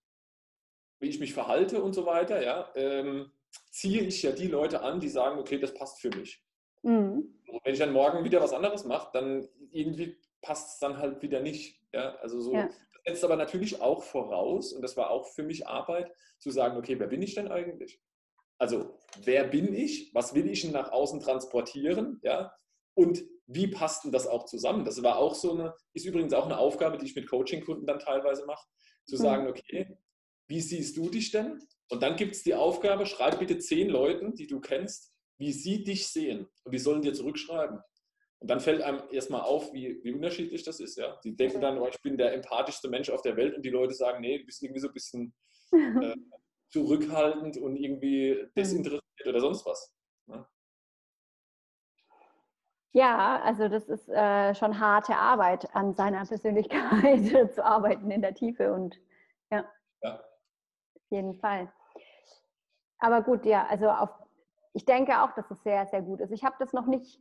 wie 1.01 1.09
ich 1.09 1.19
mich 1.19 1.35
verhalte 1.35 1.83
und 1.83 1.95
so 1.95 2.07
weiter, 2.07 2.43
ja, 2.45 2.71
ähm, 2.77 3.33
ziehe 3.71 4.03
ich 4.03 4.23
ja 4.23 4.31
die 4.31 4.49
Leute 4.49 4.83
an, 4.83 5.01
die 5.01 5.09
sagen, 5.09 5.41
okay, 5.41 5.59
das 5.59 5.75
passt 5.75 6.01
für 6.01 6.11
mich. 6.11 6.45
Mhm. 6.83 7.35
Und 7.49 7.65
wenn 7.65 7.73
ich 7.73 7.81
dann 7.81 7.93
morgen 7.93 8.25
wieder 8.25 8.41
was 8.41 8.53
anderes 8.53 8.85
mache, 8.85 9.11
dann 9.13 9.49
irgendwie 9.73 10.17
passt 10.43 10.75
es 10.75 10.79
dann 10.79 10.99
halt 10.99 11.23
wieder 11.23 11.41
nicht. 11.41 11.83
Ja, 11.97 12.15
also 12.17 12.41
so. 12.41 12.53
Ja. 12.53 12.67
Das 12.67 13.15
setzt 13.15 13.25
aber 13.25 13.37
natürlich 13.37 13.81
auch 13.81 14.03
voraus, 14.03 14.73
und 14.73 14.83
das 14.83 14.97
war 14.99 15.11
auch 15.11 15.27
für 15.29 15.43
mich 15.43 15.67
Arbeit, 15.67 16.13
zu 16.39 16.51
sagen, 16.51 16.77
okay, 16.77 16.99
wer 16.99 17.07
bin 17.07 17.23
ich 17.23 17.35
denn 17.35 17.49
eigentlich? 17.49 18.03
Also, 18.59 18.99
wer 19.25 19.45
bin 19.45 19.73
ich? 19.75 20.11
Was 20.15 20.35
will 20.35 20.51
ich 20.51 20.71
nach 20.71 20.93
außen 20.93 21.21
transportieren? 21.21 22.21
Ja, 22.23 22.53
und 22.95 23.25
wie 23.47 23.69
passt 23.69 24.05
denn 24.05 24.13
das 24.13 24.27
auch 24.27 24.45
zusammen? 24.45 24.85
Das 24.85 25.03
war 25.03 25.17
auch 25.17 25.35
so 25.35 25.53
eine, 25.53 25.75
ist 25.95 26.05
übrigens 26.05 26.35
auch 26.35 26.45
eine 26.45 26.59
Aufgabe, 26.59 26.99
die 26.99 27.07
ich 27.07 27.17
mit 27.17 27.29
Coaching-Kunden 27.29 27.87
dann 27.87 27.99
teilweise 27.99 28.45
mache, 28.45 28.67
zu 29.07 29.17
mhm. 29.17 29.21
sagen, 29.21 29.47
okay, 29.49 29.99
wie 30.49 30.61
siehst 30.61 30.97
du 30.97 31.09
dich 31.09 31.31
denn? 31.31 31.59
Und 31.89 32.03
dann 32.03 32.17
gibt 32.17 32.35
es 32.35 32.43
die 32.43 32.55
Aufgabe, 32.55 33.07
schreib 33.07 33.39
bitte 33.39 33.59
zehn 33.59 33.89
Leuten, 33.89 34.35
die 34.35 34.47
du 34.47 34.61
kennst, 34.61 35.15
wie 35.39 35.53
sie 35.53 35.85
dich 35.85 36.09
sehen. 36.09 36.49
Und 36.65 36.73
die 36.73 36.79
sollen 36.79 37.03
dir 37.03 37.15
zurückschreiben. 37.15 37.81
Und 38.47 38.51
dann 38.51 38.61
fällt 38.61 38.81
einem 38.81 39.03
erstmal 39.11 39.41
auf, 39.41 39.73
wie, 39.73 39.99
wie 40.05 40.13
unterschiedlich 40.13 40.63
das 40.63 40.79
ist. 40.79 40.97
Ja? 40.97 41.19
Die 41.25 41.35
denken 41.35 41.61
dann, 41.61 41.79
oh, 41.79 41.89
ich 41.89 42.01
bin 42.01 42.17
der 42.17 42.33
empathischste 42.33 42.89
Mensch 42.89 43.11
auf 43.11 43.21
der 43.23 43.37
Welt 43.37 43.57
und 43.57 43.63
die 43.65 43.71
Leute 43.71 43.93
sagen, 43.93 44.21
nee, 44.21 44.39
du 44.39 44.45
bist 44.45 44.63
irgendwie 44.63 44.79
so 44.79 44.87
ein 44.87 44.95
bisschen 44.95 45.35
äh, 45.73 46.15
zurückhaltend 46.69 47.57
und 47.57 47.75
irgendwie 47.75 48.49
desinteressiert 48.57 49.27
oder 49.27 49.41
sonst 49.41 49.67
was. 49.67 49.93
Ne? 50.27 50.47
Ja, 52.93 53.43
also 53.43 53.69
das 53.69 53.89
ist 53.89 54.09
äh, 54.11 54.55
schon 54.55 54.79
harte 54.79 55.17
Arbeit, 55.17 55.75
an 55.75 55.95
seiner 55.95 56.25
Persönlichkeit 56.25 57.27
zu 57.53 57.65
arbeiten 57.65 58.13
in 58.13 58.23
der 58.23 58.35
Tiefe 58.35 58.73
und 58.73 58.97
ja, 59.51 59.69
ja. 60.05 60.21
auf 60.21 61.11
jeden 61.11 61.35
Fall. 61.35 61.73
Aber 63.01 63.23
gut, 63.23 63.45
ja, 63.45 63.67
also 63.67 63.91
auf, 63.91 64.11
ich 64.73 64.85
denke 64.85 65.21
auch, 65.21 65.33
dass 65.33 65.51
es 65.51 65.61
sehr, 65.65 65.85
sehr 65.87 66.03
gut 66.03 66.21
ist. 66.21 66.31
Ich 66.31 66.45
habe 66.45 66.55
das 66.61 66.73
noch 66.73 66.87
nicht, 66.87 67.21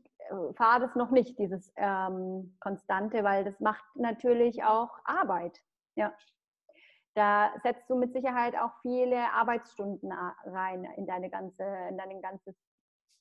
fahre 0.55 0.81
das 0.81 0.95
noch 0.95 1.11
nicht, 1.11 1.37
dieses 1.39 1.71
ähm, 1.77 2.55
Konstante, 2.59 3.23
weil 3.23 3.43
das 3.43 3.59
macht 3.59 3.83
natürlich 3.95 4.63
auch 4.63 4.91
Arbeit. 5.05 5.59
Ja. 5.95 6.15
Da 7.15 7.53
setzt 7.63 7.89
du 7.89 7.95
mit 7.95 8.11
Sicherheit 8.13 8.55
auch 8.57 8.71
viele 8.81 9.31
Arbeitsstunden 9.31 10.11
rein 10.11 10.83
in 10.97 11.07
deine 11.07 11.29
ganze, 11.29 11.63
in 11.89 11.97
dein 11.97 12.21
ganzes 12.21 12.55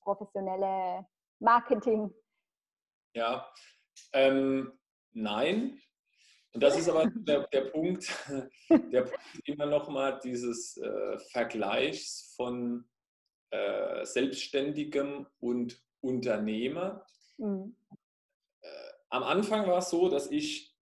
professionelle 0.00 1.06
Marketing. 1.40 2.12
Ja, 3.14 3.49
ähm, 4.12 4.78
nein. 5.12 5.80
Und 6.52 6.62
das 6.62 6.76
ist 6.78 6.88
aber 6.88 7.06
der, 7.14 7.46
der 7.49 7.70
Punkt, 7.70 8.12
der 8.68 9.02
Punkt 9.02 9.49
immer 9.49 9.66
nochmal 9.66 10.18
dieses 10.23 10.76
äh, 10.76 11.18
Vergleichs 11.30 12.34
von 12.37 12.88
äh, 13.50 14.04
Selbstständigem 14.04 15.26
und 15.38 15.83
Unternehmer. 16.04 17.04
Mhm. 17.38 17.75
Äh, 18.61 18.68
am 19.11 19.23
Anfang 19.23 19.66
war 19.66 19.78
es 19.78 19.90
so, 19.90 20.08
dass 20.08 20.30
ich 20.30 20.76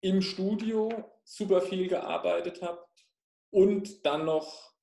im 0.00 0.22
Studio 0.22 0.90
super 1.24 1.60
viel 1.60 1.88
gearbeitet 1.88 2.62
habe 2.62 2.84
und 3.50 4.04
dann 4.04 4.24
noch 4.24 4.76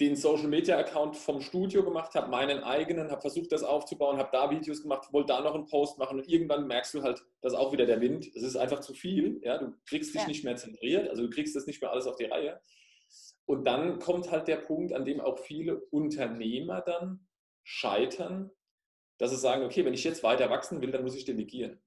den 0.00 0.16
Social 0.16 0.48
Media 0.48 0.76
Account 0.76 1.16
vom 1.16 1.40
Studio 1.40 1.84
gemacht 1.84 2.14
habe, 2.14 2.28
meinen 2.28 2.64
eigenen, 2.64 3.10
habe 3.10 3.20
versucht, 3.20 3.52
das 3.52 3.62
aufzubauen, 3.62 4.18
habe 4.18 4.30
da 4.32 4.50
Videos 4.50 4.82
gemacht, 4.82 5.12
wollte 5.12 5.28
da 5.28 5.40
noch 5.40 5.54
einen 5.54 5.66
Post 5.66 5.98
machen 5.98 6.18
und 6.18 6.28
irgendwann 6.28 6.66
merkst 6.66 6.94
du 6.94 7.02
halt, 7.02 7.22
dass 7.42 7.54
auch 7.54 7.72
wieder 7.72 7.86
der 7.86 8.00
Wind, 8.00 8.26
es 8.34 8.42
ist 8.42 8.56
einfach 8.56 8.80
zu 8.80 8.92
viel, 8.92 9.40
ja, 9.44 9.58
du 9.58 9.72
kriegst 9.86 10.14
dich 10.14 10.22
ja. 10.22 10.26
nicht 10.26 10.44
mehr 10.44 10.56
zentriert, 10.56 11.08
also 11.08 11.22
du 11.22 11.30
kriegst 11.30 11.54
das 11.54 11.66
nicht 11.66 11.80
mehr 11.80 11.92
alles 11.92 12.06
auf 12.06 12.16
die 12.16 12.24
Reihe. 12.24 12.60
Und 13.46 13.66
dann 13.66 13.98
kommt 14.00 14.30
halt 14.30 14.48
der 14.48 14.56
Punkt, 14.56 14.92
an 14.92 15.04
dem 15.04 15.20
auch 15.20 15.38
viele 15.38 15.80
Unternehmer 15.90 16.80
dann 16.80 17.26
scheitern, 17.62 18.50
dass 19.18 19.30
sie 19.30 19.36
sagen, 19.36 19.64
okay, 19.64 19.84
wenn 19.84 19.94
ich 19.94 20.04
jetzt 20.04 20.22
weiter 20.22 20.50
wachsen 20.50 20.80
will, 20.80 20.90
dann 20.90 21.02
muss 21.02 21.16
ich 21.16 21.24
delegieren. 21.24 21.80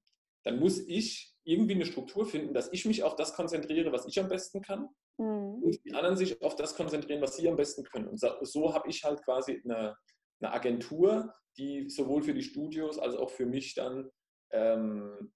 Dann 0.43 0.59
muss 0.59 0.79
ich 0.79 1.33
irgendwie 1.43 1.75
eine 1.75 1.85
Struktur 1.85 2.25
finden, 2.25 2.53
dass 2.53 2.71
ich 2.73 2.85
mich 2.85 3.03
auf 3.03 3.15
das 3.15 3.33
konzentriere, 3.33 3.91
was 3.91 4.05
ich 4.05 4.19
am 4.19 4.27
besten 4.27 4.61
kann 4.61 4.89
mhm. 5.17 5.63
und 5.63 5.85
die 5.85 5.93
anderen 5.93 6.17
sich 6.17 6.41
auf 6.41 6.55
das 6.55 6.75
konzentrieren, 6.75 7.21
was 7.21 7.37
sie 7.37 7.47
am 7.47 7.55
besten 7.55 7.83
können. 7.83 8.07
Und 8.07 8.19
so, 8.19 8.29
so 8.41 8.73
habe 8.73 8.89
ich 8.89 9.03
halt 9.03 9.23
quasi 9.23 9.61
eine, 9.63 9.95
eine, 10.39 10.53
Agentur, 10.53 11.33
die 11.57 11.89
sowohl 11.89 12.23
für 12.23 12.33
die 12.33 12.43
Studios 12.43 12.99
als 12.99 13.15
auch 13.15 13.29
für 13.29 13.45
mich 13.45 13.75
dann 13.75 14.09
ähm, 14.51 15.31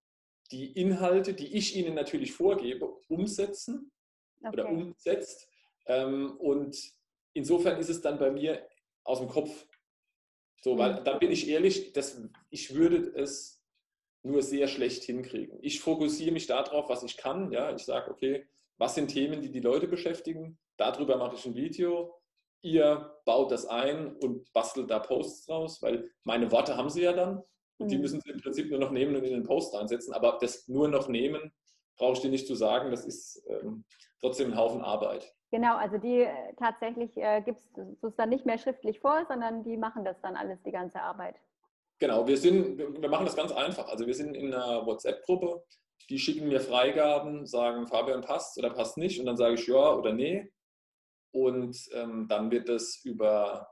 die 0.51 0.73
Inhalte, 0.73 1.33
die 1.33 1.55
ich 1.55 1.75
ihnen 1.75 1.95
natürlich 1.95 2.33
vorgebe, 2.33 2.85
umsetzen 3.07 3.91
okay. 4.41 4.53
oder 4.53 4.69
umsetzt. 4.69 5.47
Ähm, 5.85 6.35
und 6.39 6.77
insofern 7.33 7.79
ist 7.79 7.89
es 7.89 8.01
dann 8.01 8.19
bei 8.19 8.31
mir 8.31 8.67
aus 9.03 9.19
dem 9.19 9.29
Kopf. 9.29 9.65
So, 10.61 10.77
weil 10.77 10.99
mhm. 10.99 11.03
dann 11.03 11.19
bin 11.19 11.31
ich 11.31 11.49
ehrlich, 11.49 11.91
das, 11.93 12.21
ich 12.49 12.73
würde 12.73 12.97
es 13.15 13.61
nur 14.23 14.43
sehr 14.43 14.67
schlecht 14.67 15.03
hinkriegen. 15.03 15.57
Ich 15.61 15.81
fokussiere 15.81 16.31
mich 16.31 16.45
darauf, 16.45 16.89
was 16.89 17.03
ich 17.03 17.17
kann. 17.17 17.51
Ja, 17.51 17.73
ich 17.73 17.83
sage, 17.83 18.11
okay, 18.11 18.45
was 18.77 18.95
sind 18.95 19.09
Themen, 19.09 19.41
die 19.41 19.51
die 19.51 19.59
Leute 19.59 19.87
beschäftigen? 19.87 20.59
Darüber 20.77 21.17
mache 21.17 21.35
ich 21.35 21.45
ein 21.45 21.55
Video. 21.55 22.15
Ihr 22.61 23.15
baut 23.25 23.51
das 23.51 23.65
ein 23.65 24.15
und 24.17 24.53
bastelt 24.53 24.91
da 24.91 24.99
Posts 24.99 25.47
draus, 25.47 25.81
weil 25.81 26.11
meine 26.23 26.51
Worte 26.51 26.77
haben 26.77 26.91
sie 26.91 27.01
ja 27.01 27.13
dann. 27.13 27.41
Und 27.77 27.89
die 27.89 27.95
mhm. 27.95 28.01
müssen 28.01 28.21
sie 28.21 28.29
im 28.29 28.39
Prinzip 28.39 28.69
nur 28.69 28.79
noch 28.79 28.91
nehmen 28.91 29.15
und 29.15 29.23
in 29.23 29.33
den 29.33 29.43
Post 29.43 29.73
reinsetzen. 29.73 30.13
Aber 30.13 30.37
das 30.39 30.67
nur 30.67 30.87
noch 30.87 31.07
nehmen, 31.07 31.51
brauche 31.97 32.13
ich 32.13 32.19
dir 32.19 32.29
nicht 32.29 32.45
zu 32.45 32.53
sagen. 32.53 32.91
Das 32.91 33.05
ist 33.05 33.43
ähm, 33.47 33.83
trotzdem 34.19 34.51
ein 34.51 34.57
Haufen 34.57 34.81
Arbeit. 34.81 35.33
Genau, 35.51 35.75
also 35.75 35.97
die 35.97 36.21
äh, 36.21 36.53
tatsächlich 36.57 37.15
äh, 37.17 37.41
gibst 37.41 37.67
du 37.75 38.07
es 38.07 38.15
dann 38.15 38.29
nicht 38.29 38.45
mehr 38.45 38.57
schriftlich 38.57 39.01
vor, 39.01 39.25
sondern 39.27 39.63
die 39.63 39.75
machen 39.75 40.05
das 40.05 40.19
dann 40.21 40.37
alles, 40.37 40.63
die 40.63 40.71
ganze 40.71 41.01
Arbeit. 41.01 41.35
Genau, 41.99 42.25
wir, 42.25 42.37
sind, 42.37 42.77
wir 42.77 43.09
machen 43.09 43.25
das 43.25 43.35
ganz 43.35 43.51
einfach. 43.51 43.87
Also 43.89 44.07
wir 44.07 44.15
sind 44.15 44.35
in 44.35 44.53
einer 44.53 44.85
WhatsApp-Gruppe, 44.85 45.63
die 46.09 46.17
schicken 46.17 46.47
mir 46.47 46.61
Freigaben, 46.61 47.45
sagen, 47.45 47.85
Fabian 47.85 48.21
passt 48.21 48.57
oder 48.57 48.69
passt 48.69 48.97
nicht 48.97 49.19
und 49.19 49.25
dann 49.25 49.37
sage 49.37 49.55
ich 49.55 49.67
ja 49.67 49.93
oder 49.93 50.13
nee. 50.13 50.51
Und 51.33 51.77
ähm, 51.93 52.27
dann 52.27 52.49
wird 52.49 52.69
das 52.69 53.01
über, 53.03 53.69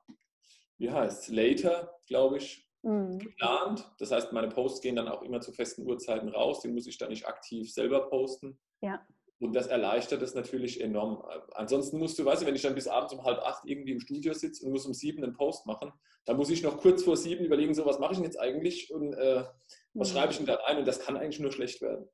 wie 0.77 0.91
heißt 0.91 1.23
es, 1.23 1.27
Later, 1.29 1.97
glaube 2.07 2.37
ich, 2.37 2.69
mhm. 2.83 3.19
geplant. 3.19 3.89
Das 3.99 4.11
heißt, 4.11 4.33
meine 4.33 4.49
Posts 4.49 4.81
gehen 4.81 4.97
dann 4.97 5.07
auch 5.07 5.21
immer 5.21 5.41
zu 5.41 5.53
festen 5.53 5.87
Uhrzeiten 5.87 6.29
raus. 6.29 6.61
Den 6.61 6.73
muss 6.73 6.87
ich 6.87 6.97
dann 6.97 7.09
nicht 7.09 7.25
aktiv 7.25 7.71
selber 7.71 8.09
posten. 8.09 8.59
Ja. 8.81 9.05
Und 9.39 9.53
das 9.53 9.67
erleichtert 9.67 10.21
es 10.21 10.35
natürlich 10.35 10.81
enorm. 10.81 11.23
Ansonsten 11.53 11.97
musst 11.97 12.19
du, 12.19 12.25
weißt 12.25 12.41
du, 12.41 12.45
wenn 12.45 12.55
ich 12.55 12.61
dann 12.61 12.75
bis 12.75 12.87
abends 12.87 13.13
um 13.13 13.23
halb 13.23 13.39
acht 13.39 13.65
irgendwie 13.65 13.93
im 13.93 14.01
Studio 14.01 14.33
sitze 14.33 14.65
und 14.65 14.73
muss 14.73 14.85
um 14.85 14.93
sieben 14.93 15.23
einen 15.23 15.33
Post 15.33 15.65
machen, 15.65 15.93
dann 16.25 16.35
muss 16.35 16.49
ich 16.49 16.61
noch 16.61 16.77
kurz 16.77 17.03
vor 17.03 17.15
sieben 17.15 17.45
überlegen, 17.45 17.73
so 17.73 17.85
was 17.85 17.99
mache 17.99 18.11
ich 18.11 18.17
denn 18.17 18.25
jetzt 18.25 18.39
eigentlich 18.39 18.93
und 18.93 19.13
äh, 19.13 19.45
was 19.93 20.09
mhm. 20.09 20.17
schreibe 20.17 20.31
ich 20.31 20.37
denn 20.37 20.45
da 20.45 20.55
rein? 20.55 20.77
Und 20.77 20.87
das 20.87 20.99
kann 20.99 21.15
eigentlich 21.15 21.39
nur 21.39 21.53
schlecht 21.53 21.81
werden. 21.81 22.09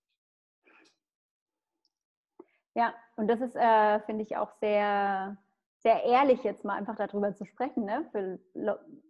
Ja, 2.75 2.93
und 3.15 3.27
das 3.27 3.41
ist, 3.41 3.55
äh, 3.55 3.99
finde 4.01 4.23
ich, 4.23 4.35
auch 4.37 4.51
sehr, 4.59 5.37
sehr 5.79 6.03
ehrlich, 6.03 6.43
jetzt 6.43 6.63
mal 6.63 6.75
einfach 6.75 6.95
darüber 6.95 7.33
zu 7.33 7.45
sprechen. 7.45 7.85
Ne? 7.85 8.07
Für, 8.11 8.39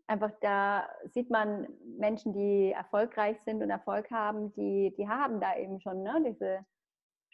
einfach 0.08 0.32
da 0.40 0.88
sieht 1.06 1.30
man 1.30 1.68
Menschen, 1.98 2.34
die 2.34 2.72
erfolgreich 2.72 3.38
sind 3.44 3.62
und 3.62 3.70
Erfolg 3.70 4.10
haben, 4.12 4.54
die, 4.54 4.94
die 4.98 5.10
haben 5.10 5.42
da 5.42 5.58
eben 5.58 5.82
schon 5.82 6.04
ne? 6.04 6.24
diese 6.28 6.66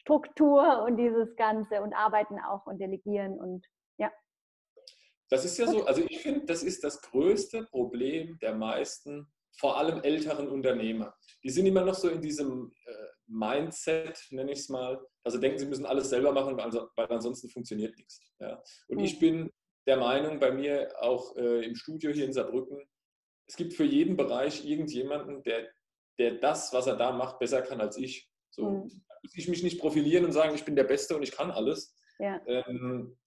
Struktur 0.01 0.83
und 0.83 0.97
dieses 0.97 1.35
Ganze 1.35 1.81
und 1.81 1.93
arbeiten 1.93 2.39
auch 2.39 2.65
und 2.65 2.79
delegieren 2.79 3.39
und 3.39 3.65
ja. 3.97 4.11
Das 5.29 5.45
ist 5.45 5.57
ja 5.57 5.67
so, 5.67 5.85
also 5.85 6.01
ich 6.07 6.21
finde, 6.21 6.45
das 6.45 6.63
ist 6.63 6.83
das 6.83 7.01
größte 7.01 7.65
Problem 7.65 8.37
der 8.39 8.55
meisten, 8.55 9.31
vor 9.59 9.77
allem 9.77 10.01
älteren 10.01 10.47
Unternehmer. 10.47 11.13
Die 11.43 11.49
sind 11.49 11.65
immer 11.65 11.83
noch 11.83 11.93
so 11.93 12.09
in 12.09 12.21
diesem 12.21 12.73
äh, 12.85 12.93
Mindset, 13.27 14.19
nenne 14.31 14.51
ich 14.51 14.59
es 14.59 14.69
mal, 14.69 14.99
also 15.23 15.37
denken, 15.37 15.59
sie 15.59 15.67
müssen 15.67 15.85
alles 15.85 16.09
selber 16.09 16.31
machen, 16.31 16.57
weil 16.57 17.07
ansonsten 17.11 17.49
funktioniert 17.49 17.95
nichts. 17.97 18.19
Ja. 18.39 18.61
Und 18.87 18.97
mhm. 18.97 19.03
ich 19.03 19.19
bin 19.19 19.51
der 19.87 19.97
Meinung, 19.97 20.39
bei 20.39 20.51
mir 20.51 20.93
auch 20.99 21.35
äh, 21.35 21.65
im 21.65 21.75
Studio 21.75 22.11
hier 22.11 22.25
in 22.25 22.33
Saarbrücken, 22.33 22.81
es 23.47 23.55
gibt 23.55 23.73
für 23.73 23.83
jeden 23.83 24.15
Bereich 24.15 24.65
irgendjemanden, 24.65 25.43
der, 25.43 25.69
der 26.17 26.35
das, 26.35 26.71
was 26.73 26.87
er 26.87 26.95
da 26.95 27.11
macht, 27.11 27.39
besser 27.39 27.61
kann 27.61 27.81
als 27.81 27.97
ich. 27.97 28.30
So, 28.51 28.69
mhm 28.69 29.01
muss 29.23 29.37
ich 29.37 29.47
mich 29.47 29.63
nicht 29.63 29.79
profilieren 29.79 30.25
und 30.25 30.31
sagen, 30.31 30.55
ich 30.55 30.65
bin 30.65 30.75
der 30.75 30.83
Beste 30.83 31.15
und 31.15 31.23
ich 31.23 31.31
kann 31.31 31.51
alles. 31.51 31.95
Ja. 32.19 32.41
Ähm, 32.47 33.17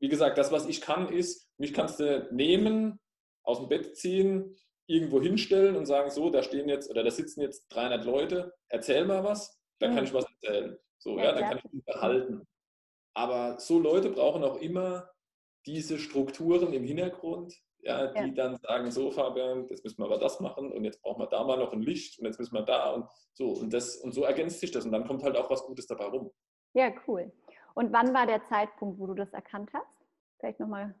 wie 0.00 0.08
gesagt, 0.08 0.38
das, 0.38 0.52
was 0.52 0.66
ich 0.66 0.80
kann, 0.80 1.08
ist, 1.08 1.48
mich 1.58 1.72
kannst 1.72 2.00
du 2.00 2.28
nehmen, 2.32 3.00
aus 3.42 3.58
dem 3.58 3.68
Bett 3.68 3.96
ziehen, 3.96 4.56
irgendwo 4.86 5.20
hinstellen 5.22 5.76
und 5.76 5.86
sagen, 5.86 6.10
so, 6.10 6.30
da 6.30 6.42
stehen 6.42 6.68
jetzt 6.68 6.90
oder 6.90 7.02
da 7.02 7.10
sitzen 7.10 7.40
jetzt 7.40 7.68
300 7.68 8.04
Leute, 8.04 8.52
erzähl 8.68 9.04
mal 9.06 9.24
was, 9.24 9.58
dann 9.78 9.92
mhm. 9.92 9.94
kann 9.94 10.04
ich 10.04 10.14
was 10.14 10.26
erzählen. 10.42 10.76
So, 10.98 11.18
ja, 11.18 11.24
ja 11.24 11.32
dann 11.32 11.44
kann 11.44 11.58
ich 11.58 11.72
mich 11.72 11.84
behalten. 11.84 12.46
Aber 13.14 13.60
so 13.60 13.78
Leute 13.78 14.10
brauchen 14.10 14.42
auch 14.42 14.60
immer 14.60 15.10
diese 15.66 15.98
Strukturen 15.98 16.72
im 16.72 16.84
Hintergrund, 16.84 17.54
ja, 17.84 18.06
die 18.08 18.18
ja. 18.18 18.28
dann 18.28 18.56
sagen, 18.56 18.90
so 18.90 19.10
Fabian, 19.10 19.68
jetzt 19.68 19.84
müssen 19.84 19.98
wir 19.98 20.06
aber 20.06 20.18
das 20.18 20.40
machen 20.40 20.72
und 20.72 20.84
jetzt 20.84 21.02
brauchen 21.02 21.20
wir 21.20 21.26
da 21.26 21.44
mal 21.44 21.58
noch 21.58 21.72
ein 21.72 21.82
Licht 21.82 22.18
und 22.18 22.26
jetzt 22.26 22.38
müssen 22.38 22.54
wir 22.54 22.62
da 22.62 22.92
und 22.92 23.06
so 23.34 23.50
und 23.50 23.72
das 23.72 23.96
und 23.96 24.12
so 24.12 24.24
ergänzt 24.24 24.60
sich 24.60 24.70
das 24.70 24.84
und 24.84 24.92
dann 24.92 25.06
kommt 25.06 25.22
halt 25.22 25.36
auch 25.36 25.50
was 25.50 25.64
Gutes 25.64 25.86
dabei 25.86 26.06
rum. 26.06 26.30
Ja, 26.72 26.92
cool. 27.06 27.30
Und 27.74 27.92
wann 27.92 28.14
war 28.14 28.26
der 28.26 28.42
Zeitpunkt, 28.44 28.98
wo 28.98 29.06
du 29.06 29.14
das 29.14 29.32
erkannt 29.32 29.70
hast? 29.72 29.86
Vielleicht 30.38 30.60
nochmal. 30.60 30.94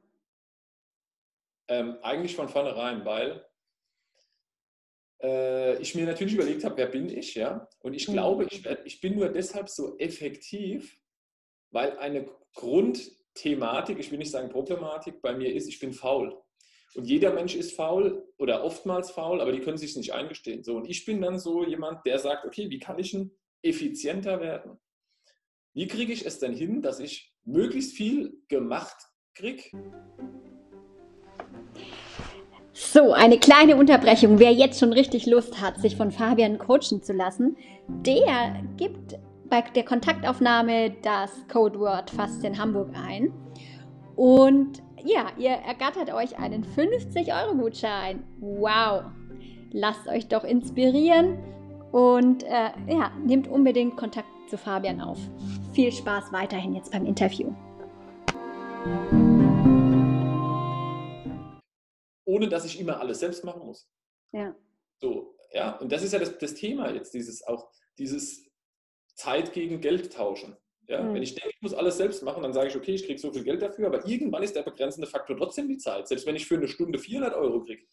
Ähm, 1.68 1.96
eigentlich 2.02 2.36
von 2.36 2.48
vornherein, 2.48 3.04
weil 3.04 3.44
äh, 5.22 5.80
ich 5.80 5.94
mir 5.94 6.04
natürlich 6.04 6.34
überlegt 6.34 6.64
habe, 6.64 6.76
wer 6.76 6.86
bin 6.86 7.08
ich, 7.08 7.34
ja? 7.34 7.68
Und 7.80 7.94
ich 7.94 8.08
mhm. 8.08 8.12
glaube, 8.12 8.44
ich, 8.44 8.64
werd, 8.64 8.84
ich 8.84 9.00
bin 9.00 9.16
nur 9.16 9.30
deshalb 9.30 9.68
so 9.68 9.96
effektiv, 9.98 11.00
weil 11.70 11.96
eine 11.98 12.28
Grundthematik, 12.54 13.98
ich 13.98 14.10
will 14.10 14.18
nicht 14.18 14.30
sagen 14.30 14.50
Problematik, 14.50 15.22
bei 15.22 15.34
mir 15.34 15.52
ist, 15.54 15.68
ich 15.68 15.80
bin 15.80 15.92
faul. 15.92 16.43
Und 16.94 17.06
jeder 17.06 17.32
Mensch 17.32 17.56
ist 17.56 17.74
faul 17.74 18.24
oder 18.38 18.62
oftmals 18.62 19.10
faul, 19.10 19.40
aber 19.40 19.50
die 19.52 19.60
können 19.60 19.78
sich 19.78 19.96
nicht 19.96 20.12
eingestehen. 20.12 20.62
So, 20.62 20.76
und 20.76 20.88
ich 20.88 21.04
bin 21.04 21.20
dann 21.20 21.38
so 21.38 21.66
jemand, 21.66 22.06
der 22.06 22.18
sagt, 22.18 22.44
okay, 22.44 22.70
wie 22.70 22.78
kann 22.78 22.98
ich 22.98 23.10
denn 23.10 23.32
effizienter 23.62 24.40
werden? 24.40 24.78
Wie 25.72 25.88
kriege 25.88 26.12
ich 26.12 26.24
es 26.24 26.38
denn 26.38 26.54
hin, 26.54 26.82
dass 26.82 27.00
ich 27.00 27.34
möglichst 27.44 27.96
viel 27.96 28.38
gemacht 28.48 28.96
kriege? 29.34 29.62
So, 32.72 33.12
eine 33.12 33.38
kleine 33.38 33.76
Unterbrechung. 33.76 34.38
Wer 34.38 34.52
jetzt 34.52 34.78
schon 34.78 34.92
richtig 34.92 35.26
Lust 35.26 35.60
hat, 35.60 35.80
sich 35.80 35.96
von 35.96 36.12
Fabian 36.12 36.58
coachen 36.58 37.02
zu 37.02 37.12
lassen, 37.12 37.56
der 37.88 38.62
gibt 38.76 39.16
bei 39.48 39.62
der 39.62 39.84
Kontaktaufnahme 39.84 40.94
das 41.02 41.30
Codewort 41.52 42.10
Fast 42.10 42.44
in 42.44 42.58
Hamburg 42.58 42.90
ein. 42.94 43.32
Und 44.16 44.82
ja, 45.04 45.30
ihr 45.38 45.50
ergattert 45.50 46.12
euch 46.12 46.38
einen 46.38 46.64
50-Euro-Gutschein. 46.64 48.24
Wow! 48.40 49.04
Lasst 49.70 50.08
euch 50.08 50.28
doch 50.28 50.44
inspirieren 50.44 51.38
Und 51.92 52.42
äh, 52.42 52.70
ja, 52.88 53.10
nehmt 53.24 53.46
unbedingt 53.46 53.96
Kontakt 53.96 54.28
zu 54.48 54.58
Fabian 54.58 55.00
auf. 55.00 55.18
Viel 55.74 55.92
Spaß 55.92 56.32
weiterhin 56.32 56.74
jetzt 56.74 56.90
beim 56.90 57.06
Interview. 57.06 57.52
Ohne 62.24 62.48
dass 62.48 62.64
ich 62.64 62.80
immer 62.80 62.98
alles 62.98 63.20
selbst 63.20 63.44
machen 63.44 63.64
muss. 63.64 63.88
Ja. 64.32 64.56
So, 65.00 65.36
ja, 65.52 65.76
und 65.76 65.92
das 65.92 66.02
ist 66.02 66.12
ja 66.12 66.18
das, 66.18 66.36
das 66.38 66.54
Thema 66.54 66.90
jetzt, 66.90 67.14
dieses 67.14 67.46
auch 67.46 67.70
dieses 67.98 68.50
Zeit 69.14 69.52
gegen 69.52 69.80
Geld 69.80 70.12
tauschen. 70.12 70.56
Ja, 70.86 71.02
mhm. 71.02 71.14
Wenn 71.14 71.22
ich 71.22 71.34
denke, 71.34 71.50
ich 71.50 71.62
muss 71.62 71.74
alles 71.74 71.96
selbst 71.96 72.22
machen, 72.22 72.42
dann 72.42 72.52
sage 72.52 72.68
ich, 72.68 72.76
okay, 72.76 72.94
ich 72.94 73.06
kriege 73.06 73.18
so 73.18 73.32
viel 73.32 73.44
Geld 73.44 73.62
dafür, 73.62 73.86
aber 73.86 74.06
irgendwann 74.06 74.42
ist 74.42 74.54
der 74.54 74.62
begrenzende 74.62 75.06
Faktor 75.06 75.36
trotzdem 75.36 75.68
die 75.68 75.78
Zeit. 75.78 76.08
Selbst 76.08 76.26
wenn 76.26 76.36
ich 76.36 76.46
für 76.46 76.56
eine 76.56 76.68
Stunde 76.68 76.98
400 76.98 77.34
Euro 77.34 77.60
kriege, 77.60 77.84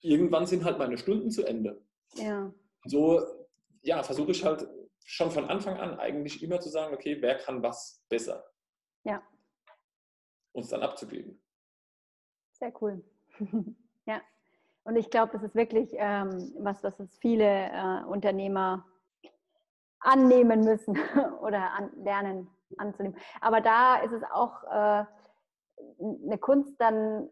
irgendwann 0.00 0.46
sind 0.46 0.64
halt 0.64 0.78
meine 0.78 0.96
Stunden 0.96 1.30
zu 1.30 1.44
Ende. 1.44 1.82
Ja. 2.14 2.52
So, 2.84 3.20
ja, 3.82 4.02
versuche 4.02 4.30
ich 4.30 4.44
halt 4.44 4.66
schon 5.04 5.30
von 5.30 5.44
Anfang 5.46 5.76
an 5.76 5.98
eigentlich 5.98 6.42
immer 6.42 6.60
zu 6.60 6.68
sagen, 6.68 6.94
okay, 6.94 7.18
wer 7.20 7.36
kann 7.36 7.62
was 7.62 8.02
besser? 8.08 8.44
Ja. 9.04 9.22
Uns 10.52 10.68
dann 10.68 10.82
abzugeben. 10.82 11.40
Sehr 12.52 12.72
cool. 12.80 13.02
ja. 14.06 14.20
Und 14.84 14.96
ich 14.96 15.10
glaube, 15.10 15.32
das 15.32 15.42
ist 15.42 15.54
wirklich 15.54 15.90
ähm, 15.94 16.52
was, 16.58 16.82
was 16.82 16.94
viele 17.20 17.44
äh, 17.44 18.04
Unternehmer 18.04 18.86
annehmen 20.02 20.60
müssen 20.60 20.96
oder 21.40 21.72
an, 21.72 21.90
lernen 22.02 22.48
anzunehmen. 22.78 23.18
Aber 23.40 23.60
da 23.60 23.96
ist 24.02 24.12
es 24.12 24.22
auch 24.32 24.62
äh, 24.64 25.04
eine 26.00 26.38
Kunst 26.38 26.74
dann, 26.78 27.28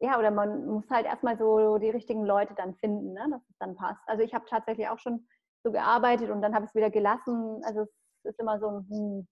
ja, 0.00 0.18
oder 0.18 0.30
man 0.30 0.66
muss 0.66 0.88
halt 0.90 1.06
erstmal 1.06 1.38
so 1.38 1.78
die 1.78 1.90
richtigen 1.90 2.24
Leute 2.24 2.54
dann 2.54 2.74
finden, 2.76 3.12
ne, 3.12 3.26
dass 3.30 3.42
es 3.48 3.56
dann 3.58 3.76
passt. 3.76 4.02
Also 4.06 4.22
ich 4.22 4.34
habe 4.34 4.44
tatsächlich 4.48 4.88
auch 4.88 4.98
schon 4.98 5.26
so 5.62 5.72
gearbeitet 5.72 6.30
und 6.30 6.42
dann 6.42 6.54
habe 6.54 6.64
ich 6.64 6.70
es 6.70 6.74
wieder 6.74 6.90
gelassen. 6.90 7.62
Also 7.64 7.82
es 7.82 8.32
ist 8.32 8.40
immer 8.40 8.58
so 8.58 8.68
ein, 8.68 8.86
hm, 8.88 9.28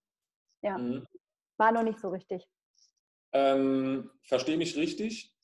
ja, 0.62 0.78
mhm. 0.78 1.06
war 1.58 1.72
noch 1.72 1.82
nicht 1.82 2.00
so 2.00 2.08
richtig. 2.08 2.46
Ähm, 3.32 4.10
Verstehe 4.24 4.56
mich 4.56 4.76
richtig. 4.76 5.34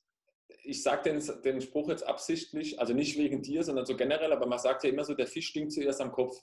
Ich 0.63 0.83
sage 0.83 1.03
den, 1.03 1.41
den 1.43 1.61
Spruch 1.61 1.89
jetzt 1.89 2.05
absichtlich, 2.05 2.79
also 2.79 2.93
nicht 2.93 3.17
wegen 3.17 3.41
dir, 3.41 3.63
sondern 3.63 3.85
so 3.85 3.95
generell, 3.95 4.33
aber 4.33 4.45
man 4.45 4.59
sagt 4.59 4.83
ja 4.83 4.89
immer 4.89 5.03
so, 5.03 5.13
der 5.13 5.27
Fisch 5.27 5.47
stinkt 5.47 5.71
zuerst 5.71 6.01
am 6.01 6.11
Kopf. 6.11 6.35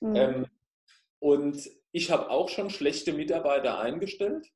Mhm. 0.00 0.16
Ähm, 0.16 0.46
und 1.20 1.70
ich 1.92 2.10
habe 2.10 2.30
auch 2.30 2.48
schon 2.48 2.70
schlechte 2.70 3.12
Mitarbeiter 3.12 3.78
eingestellt. 3.78 4.46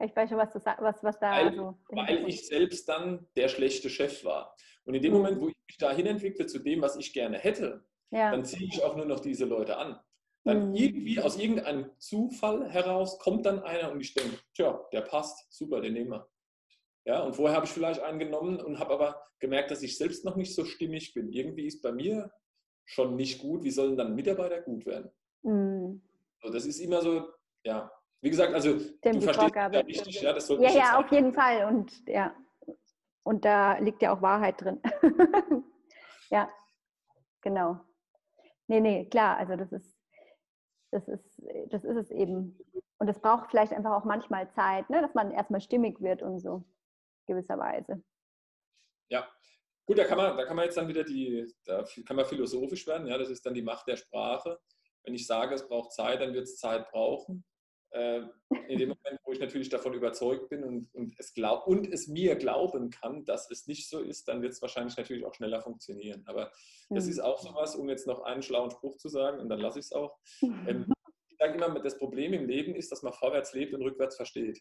Ich 0.00 0.14
weiß 0.14 0.28
schon, 0.28 0.38
was, 0.38 0.52
du, 0.52 0.60
was, 0.64 1.02
was 1.02 1.18
da. 1.18 1.32
Weil, 1.32 1.48
also, 1.48 1.78
weil 1.88 2.28
ich 2.28 2.46
selbst 2.46 2.88
dann 2.88 3.26
der 3.36 3.48
schlechte 3.48 3.90
Chef 3.90 4.24
war. 4.24 4.54
Und 4.84 4.94
in 4.94 5.02
dem 5.02 5.12
mhm. 5.12 5.18
Moment, 5.18 5.40
wo 5.40 5.48
ich 5.48 5.56
mich 5.66 5.76
dahin 5.76 6.06
entwickle 6.06 6.46
zu 6.46 6.60
dem, 6.60 6.80
was 6.80 6.96
ich 6.96 7.12
gerne 7.12 7.38
hätte, 7.38 7.84
ja. 8.10 8.30
dann 8.30 8.44
ziehe 8.44 8.68
ich 8.68 8.82
auch 8.82 8.96
nur 8.96 9.06
noch 9.06 9.20
diese 9.20 9.44
Leute 9.44 9.76
an. 9.76 9.98
Dann 10.44 10.70
mhm. 10.70 10.74
irgendwie 10.76 11.20
aus 11.20 11.36
irgendeinem 11.36 11.90
Zufall 11.98 12.70
heraus 12.70 13.18
kommt 13.18 13.44
dann 13.44 13.62
einer 13.62 13.90
und 13.90 14.00
ich 14.00 14.14
denke, 14.14 14.38
tja, 14.54 14.80
der 14.92 15.02
passt, 15.02 15.52
super, 15.52 15.80
den 15.80 15.94
nehmen 15.94 16.12
wir. 16.12 16.28
Ja, 17.04 17.22
und 17.22 17.34
vorher 17.34 17.56
habe 17.56 17.66
ich 17.66 17.72
vielleicht 17.72 18.00
einen 18.00 18.18
genommen 18.18 18.60
und 18.60 18.78
habe 18.78 18.94
aber 18.94 19.22
gemerkt, 19.40 19.70
dass 19.70 19.82
ich 19.82 19.98
selbst 19.98 20.24
noch 20.24 20.36
nicht 20.36 20.54
so 20.54 20.64
stimmig 20.64 21.12
bin. 21.12 21.32
Irgendwie 21.32 21.66
ist 21.66 21.82
bei 21.82 21.92
mir 21.92 22.30
schon 22.88 23.16
nicht 23.16 23.40
gut, 23.40 23.62
wie 23.62 23.70
sollen 23.70 23.96
dann 23.96 24.14
Mitarbeiter 24.14 24.62
gut 24.62 24.86
werden? 24.86 25.10
Mhm. 25.42 26.02
So, 26.42 26.50
das 26.50 26.64
ist 26.64 26.80
immer 26.80 27.02
so, 27.02 27.28
ja. 27.64 27.90
Wie 28.20 28.30
gesagt, 28.30 28.52
also 28.52 28.74
Dem 29.04 29.14
du 29.14 29.20
verstehst 29.20 29.54
ja 29.54 29.66
richtig, 29.66 30.22
ja, 30.22 30.32
das 30.32 30.48
Ja, 30.48 30.70
ja, 30.70 30.98
auf 30.98 31.10
jeden 31.12 31.32
Fall. 31.32 31.66
Und 31.66 32.08
ja, 32.08 32.34
und 33.22 33.44
da 33.44 33.78
liegt 33.78 34.02
ja 34.02 34.12
auch 34.12 34.22
Wahrheit 34.22 34.60
drin. 34.60 34.80
ja, 36.30 36.50
genau. 37.42 37.78
Nee, 38.66 38.80
nee, 38.80 39.04
klar, 39.06 39.36
also 39.36 39.54
das 39.54 39.70
ist, 39.70 39.96
das 40.90 41.06
ist, 41.06 41.42
das 41.68 41.84
ist 41.84 41.96
es 41.96 42.10
eben. 42.10 42.58
Und 42.98 43.08
es 43.08 43.20
braucht 43.20 43.50
vielleicht 43.50 43.72
einfach 43.72 43.92
auch 43.92 44.04
manchmal 44.04 44.50
Zeit, 44.50 44.90
ne, 44.90 45.00
dass 45.00 45.14
man 45.14 45.30
erstmal 45.30 45.60
stimmig 45.60 46.00
wird 46.00 46.22
und 46.22 46.40
so, 46.40 46.64
gewisserweise. 47.26 48.02
Ja, 49.10 49.28
Gut, 49.88 49.96
da 49.96 50.04
kann 50.04 50.18
man, 50.18 50.36
da 50.36 50.44
kann 50.44 50.54
man 50.54 50.66
jetzt 50.66 50.76
dann 50.76 50.86
wieder 50.86 51.02
die, 51.02 51.50
da 51.64 51.82
kann 52.04 52.16
man 52.16 52.26
philosophisch 52.26 52.86
werden, 52.86 53.06
ja, 53.06 53.16
das 53.16 53.30
ist 53.30 53.46
dann 53.46 53.54
die 53.54 53.62
Macht 53.62 53.88
der 53.88 53.96
Sprache. 53.96 54.58
Wenn 55.02 55.14
ich 55.14 55.26
sage, 55.26 55.54
es 55.54 55.66
braucht 55.66 55.94
Zeit, 55.94 56.20
dann 56.20 56.34
wird 56.34 56.44
es 56.44 56.58
Zeit 56.58 56.90
brauchen. 56.90 57.42
Äh, 57.92 58.20
in 58.68 58.78
dem 58.78 58.90
Moment, 58.90 59.18
wo 59.24 59.32
ich 59.32 59.40
natürlich 59.40 59.70
davon 59.70 59.94
überzeugt 59.94 60.50
bin 60.50 60.62
und, 60.62 60.94
und, 60.94 61.14
es 61.16 61.32
glaub, 61.32 61.66
und 61.66 61.90
es 61.90 62.06
mir 62.06 62.36
glauben 62.36 62.90
kann, 62.90 63.24
dass 63.24 63.50
es 63.50 63.66
nicht 63.66 63.88
so 63.88 64.00
ist, 64.00 64.28
dann 64.28 64.42
wird 64.42 64.52
es 64.52 64.60
wahrscheinlich 64.60 64.94
natürlich 64.98 65.24
auch 65.24 65.32
schneller 65.32 65.62
funktionieren. 65.62 66.22
Aber 66.26 66.52
das 66.90 67.06
mhm. 67.06 67.10
ist 67.10 67.20
auch 67.20 67.40
so 67.40 67.54
was, 67.54 67.74
um 67.74 67.88
jetzt 67.88 68.06
noch 68.06 68.20
einen 68.20 68.42
schlauen 68.42 68.70
Spruch 68.70 68.98
zu 68.98 69.08
sagen, 69.08 69.40
und 69.40 69.48
dann 69.48 69.58
lasse 69.58 69.78
ich 69.78 69.86
es 69.86 69.92
auch. 69.92 70.18
Ähm, 70.42 70.84
ich 71.30 71.38
sage 71.38 71.54
immer, 71.54 71.80
das 71.80 71.96
Problem 71.96 72.34
im 72.34 72.46
Leben 72.46 72.74
ist, 72.74 72.92
dass 72.92 73.02
man 73.02 73.14
vorwärts 73.14 73.54
lebt 73.54 73.72
und 73.72 73.80
rückwärts 73.80 74.16
versteht. 74.16 74.60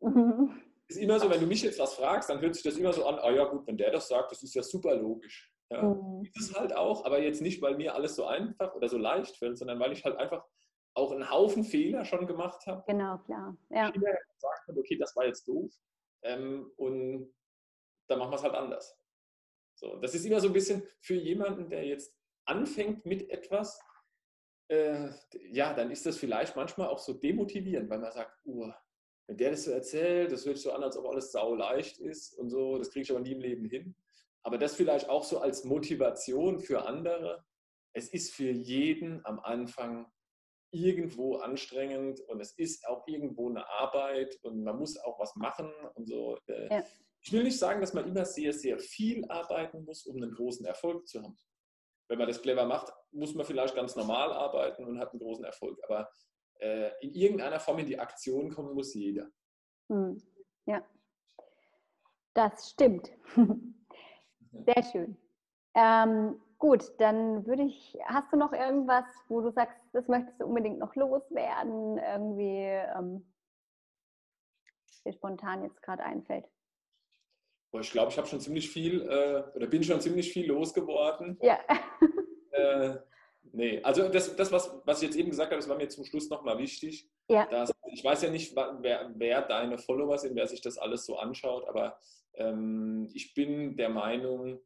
Mhm 0.00 0.67
ist 0.88 0.96
immer 0.96 1.20
so, 1.20 1.30
wenn 1.30 1.40
du 1.40 1.46
mich 1.46 1.62
jetzt 1.62 1.78
was 1.78 1.94
fragst, 1.94 2.30
dann 2.30 2.40
hört 2.40 2.54
sich 2.54 2.64
das 2.64 2.76
immer 2.76 2.92
so 2.92 3.06
an, 3.06 3.18
ah 3.18 3.30
ja 3.30 3.44
gut, 3.44 3.66
wenn 3.66 3.76
der 3.76 3.90
das 3.90 4.08
sagt, 4.08 4.32
das 4.32 4.42
ist 4.42 4.54
ja 4.54 4.62
super 4.62 4.96
logisch. 4.96 5.52
Ja, 5.70 5.82
mhm. 5.82 6.24
Ist 6.24 6.50
es 6.50 6.58
halt 6.58 6.74
auch, 6.74 7.04
aber 7.04 7.20
jetzt 7.20 7.42
nicht, 7.42 7.60
weil 7.60 7.76
mir 7.76 7.94
alles 7.94 8.16
so 8.16 8.24
einfach 8.24 8.74
oder 8.74 8.88
so 8.88 8.96
leicht 8.96 9.36
fällt, 9.36 9.58
sondern 9.58 9.78
weil 9.78 9.92
ich 9.92 10.04
halt 10.04 10.16
einfach 10.16 10.44
auch 10.94 11.12
einen 11.12 11.30
Haufen 11.30 11.62
Fehler 11.62 12.04
schon 12.04 12.26
gemacht 12.26 12.66
habe. 12.66 12.82
Genau, 12.86 13.18
klar. 13.18 13.56
Ja. 13.68 13.90
Gesagt 13.90 14.68
habe, 14.68 14.80
okay, 14.80 14.96
das 14.96 15.14
war 15.14 15.26
jetzt 15.26 15.46
doof. 15.46 15.70
Ähm, 16.22 16.72
und 16.76 17.32
dann 18.08 18.18
machen 18.18 18.32
wir 18.32 18.36
es 18.36 18.42
halt 18.42 18.54
anders. 18.54 18.98
So, 19.74 19.96
das 19.96 20.14
ist 20.14 20.24
immer 20.24 20.40
so 20.40 20.48
ein 20.48 20.52
bisschen 20.52 20.82
für 21.00 21.14
jemanden, 21.14 21.68
der 21.68 21.84
jetzt 21.84 22.16
anfängt 22.46 23.04
mit 23.04 23.30
etwas, 23.30 23.80
äh, 24.68 25.10
ja, 25.52 25.72
dann 25.74 25.90
ist 25.90 26.04
das 26.06 26.16
vielleicht 26.16 26.56
manchmal 26.56 26.88
auch 26.88 26.98
so 26.98 27.12
demotivierend, 27.12 27.88
weil 27.88 28.00
man 28.00 28.10
sagt, 28.10 28.34
uh, 28.46 28.72
wenn 29.28 29.36
der 29.36 29.50
das 29.50 29.64
so 29.64 29.70
erzählt, 29.70 30.32
das 30.32 30.46
hört 30.46 30.56
sich 30.56 30.64
so 30.64 30.72
an, 30.72 30.82
als 30.82 30.96
ob 30.96 31.06
alles 31.06 31.30
sau 31.30 31.54
leicht 31.54 31.98
ist 31.98 32.32
und 32.38 32.48
so, 32.48 32.78
das 32.78 32.90
kriege 32.90 33.02
ich 33.02 33.10
aber 33.10 33.20
nie 33.20 33.32
im 33.32 33.40
Leben 33.40 33.66
hin. 33.66 33.94
Aber 34.42 34.56
das 34.56 34.74
vielleicht 34.74 35.10
auch 35.10 35.22
so 35.22 35.38
als 35.38 35.64
Motivation 35.64 36.60
für 36.60 36.86
andere. 36.86 37.44
Es 37.92 38.08
ist 38.08 38.32
für 38.32 38.50
jeden 38.50 39.24
am 39.26 39.38
Anfang 39.40 40.10
irgendwo 40.70 41.36
anstrengend 41.36 42.20
und 42.20 42.40
es 42.40 42.52
ist 42.52 42.86
auch 42.86 43.06
irgendwo 43.06 43.50
eine 43.50 43.68
Arbeit 43.68 44.38
und 44.42 44.64
man 44.64 44.78
muss 44.78 44.96
auch 44.98 45.18
was 45.18 45.36
machen 45.36 45.70
und 45.94 46.08
so. 46.08 46.38
Äh, 46.46 46.68
ja. 46.70 46.84
Ich 47.20 47.32
will 47.32 47.44
nicht 47.44 47.58
sagen, 47.58 47.82
dass 47.82 47.92
man 47.92 48.06
immer 48.06 48.24
sehr, 48.24 48.54
sehr 48.54 48.78
viel 48.78 49.26
arbeiten 49.28 49.84
muss, 49.84 50.06
um 50.06 50.16
einen 50.16 50.32
großen 50.32 50.64
Erfolg 50.64 51.06
zu 51.06 51.22
haben. 51.22 51.36
Wenn 52.08 52.18
man 52.18 52.28
das 52.28 52.40
clever 52.40 52.64
macht, 52.64 52.90
muss 53.10 53.34
man 53.34 53.44
vielleicht 53.44 53.74
ganz 53.74 53.94
normal 53.94 54.32
arbeiten 54.32 54.86
und 54.86 54.98
hat 54.98 55.10
einen 55.10 55.20
großen 55.20 55.44
Erfolg. 55.44 55.78
Aber 55.84 56.08
äh, 56.58 56.90
in 57.00 57.14
irgendeiner 57.14 57.60
Form 57.60 57.78
in 57.78 57.86
die 57.86 57.98
Aktion 57.98 58.50
kommen 58.50 58.74
muss 58.74 58.94
jeder. 58.94 59.30
Hm. 59.88 60.20
Ja, 60.66 60.84
das 62.34 62.70
stimmt. 62.70 63.10
Sehr 64.52 64.82
schön. 64.92 65.16
Ähm, 65.74 66.40
gut, 66.58 66.92
dann 66.98 67.46
würde 67.46 67.62
ich, 67.62 67.96
hast 68.04 68.32
du 68.32 68.36
noch 68.36 68.52
irgendwas, 68.52 69.04
wo 69.28 69.40
du 69.40 69.50
sagst, 69.50 69.76
das 69.92 70.08
möchtest 70.08 70.40
du 70.40 70.46
unbedingt 70.46 70.78
noch 70.78 70.94
loswerden, 70.94 71.98
irgendwie, 71.98 72.64
ähm, 72.96 73.24
dir 75.08 75.12
spontan 75.12 75.64
jetzt 75.64 75.82
gerade 75.82 76.02
einfällt? 76.02 76.46
Ich 77.72 77.90
glaube, 77.90 78.10
ich 78.10 78.18
habe 78.18 78.26
schon 78.26 78.40
ziemlich 78.40 78.70
viel 78.70 79.02
äh, 79.02 79.56
oder 79.56 79.66
bin 79.66 79.82
schon 79.82 80.00
ziemlich 80.00 80.32
viel 80.32 80.46
losgeworden. 80.46 81.38
Ja. 81.42 81.58
äh, 82.52 82.96
Nee, 83.52 83.80
also 83.82 84.08
das, 84.08 84.34
das 84.36 84.52
was, 84.52 84.70
was 84.84 85.02
ich 85.02 85.08
jetzt 85.08 85.16
eben 85.16 85.30
gesagt 85.30 85.50
habe, 85.50 85.60
das 85.60 85.68
war 85.68 85.76
mir 85.76 85.88
zum 85.88 86.04
Schluss 86.04 86.28
nochmal 86.28 86.58
wichtig. 86.58 87.08
Ja. 87.28 87.46
Dass, 87.46 87.70
ich 87.92 88.04
weiß 88.04 88.22
ja 88.22 88.30
nicht, 88.30 88.54
wer, 88.54 89.12
wer, 89.16 89.42
deine 89.42 89.78
Follower 89.78 90.18
sind, 90.18 90.36
wer 90.36 90.46
sich 90.46 90.60
das 90.60 90.78
alles 90.78 91.04
so 91.04 91.16
anschaut, 91.16 91.68
aber 91.68 91.98
ähm, 92.34 93.08
ich 93.14 93.34
bin 93.34 93.76
der 93.76 93.88
Meinung, 93.88 94.60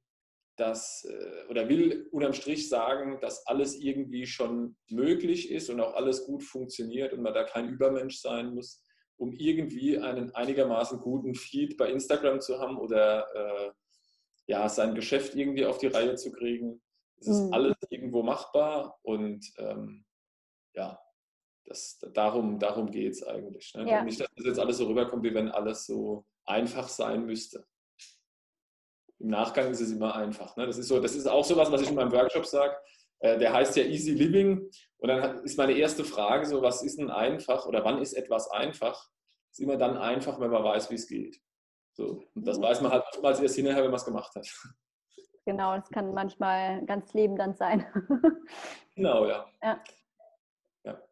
dass, 0.56 1.04
äh, 1.04 1.48
oder 1.48 1.68
will 1.68 2.08
unterm 2.12 2.34
Strich 2.34 2.68
sagen, 2.68 3.18
dass 3.20 3.46
alles 3.46 3.76
irgendwie 3.78 4.26
schon 4.26 4.76
möglich 4.90 5.50
ist 5.50 5.70
und 5.70 5.80
auch 5.80 5.94
alles 5.94 6.24
gut 6.24 6.42
funktioniert 6.42 7.12
und 7.12 7.22
man 7.22 7.34
da 7.34 7.44
kein 7.44 7.68
Übermensch 7.68 8.18
sein 8.18 8.54
muss, 8.54 8.84
um 9.16 9.32
irgendwie 9.32 9.98
einen 9.98 10.34
einigermaßen 10.34 11.00
guten 11.00 11.34
Feed 11.34 11.76
bei 11.76 11.90
Instagram 11.90 12.40
zu 12.40 12.58
haben 12.58 12.76
oder 12.78 13.26
äh, 13.34 13.70
ja, 14.46 14.68
sein 14.68 14.94
Geschäft 14.94 15.34
irgendwie 15.34 15.64
auf 15.64 15.78
die 15.78 15.86
Reihe 15.86 16.16
zu 16.16 16.32
kriegen. 16.32 16.82
Es 17.22 17.28
ist 17.28 17.46
mhm. 17.46 17.54
alles 17.54 17.76
irgendwo 17.88 18.24
machbar 18.24 18.98
und 19.02 19.46
ähm, 19.58 20.04
ja, 20.74 20.98
das, 21.66 21.98
darum, 22.12 22.58
darum 22.58 22.90
geht 22.90 23.12
es 23.12 23.22
eigentlich. 23.22 23.72
Ne? 23.74 23.88
Ja. 23.88 24.02
Nicht, 24.02 24.20
dass 24.20 24.28
das 24.36 24.46
jetzt 24.46 24.58
alles 24.58 24.78
so 24.78 24.86
rüberkommt, 24.86 25.22
wie 25.22 25.32
wenn 25.32 25.48
alles 25.48 25.86
so 25.86 26.26
einfach 26.44 26.88
sein 26.88 27.24
müsste. 27.24 27.64
Im 29.20 29.28
Nachgang 29.28 29.70
ist 29.70 29.80
es 29.80 29.92
immer 29.92 30.16
einfach. 30.16 30.56
Ne? 30.56 30.66
Das, 30.66 30.78
ist 30.78 30.88
so, 30.88 30.98
das 30.98 31.14
ist 31.14 31.28
auch 31.28 31.44
so 31.44 31.56
was, 31.56 31.70
was 31.70 31.82
ich 31.82 31.90
in 31.90 31.94
meinem 31.94 32.10
Workshop 32.10 32.44
sage. 32.44 32.76
Äh, 33.20 33.38
der 33.38 33.52
heißt 33.52 33.76
ja 33.76 33.84
Easy 33.84 34.10
Living. 34.10 34.68
Und 34.98 35.08
dann 35.08 35.44
ist 35.44 35.56
meine 35.56 35.74
erste 35.74 36.04
Frage 36.04 36.44
so, 36.44 36.60
was 36.60 36.82
ist 36.82 36.98
denn 36.98 37.10
einfach 37.10 37.66
oder 37.66 37.84
wann 37.84 38.02
ist 38.02 38.14
etwas 38.14 38.50
einfach? 38.50 39.08
Ist 39.52 39.60
immer 39.60 39.76
dann 39.76 39.96
einfach, 39.96 40.40
wenn 40.40 40.50
man 40.50 40.64
weiß, 40.64 40.90
wie 40.90 40.96
es 40.96 41.06
geht. 41.06 41.40
So. 41.92 42.24
Und 42.34 42.44
das 42.48 42.58
mhm. 42.58 42.62
weiß 42.62 42.80
man 42.80 42.90
halt 42.90 43.04
oftmals 43.12 43.38
erst 43.38 43.54
hinterher, 43.54 43.84
wenn 43.84 43.92
man 43.92 44.00
es 44.00 44.04
gemacht 44.04 44.34
hat. 44.34 44.48
Genau, 45.44 45.76
das 45.76 45.90
kann 45.90 46.14
manchmal 46.14 46.84
ganz 46.86 47.12
Leben 47.14 47.36
dann 47.36 47.54
sein. 47.54 47.86
genau, 48.94 49.26
ja. 49.26 49.46
ja. 49.62 49.80
ja. 50.84 51.02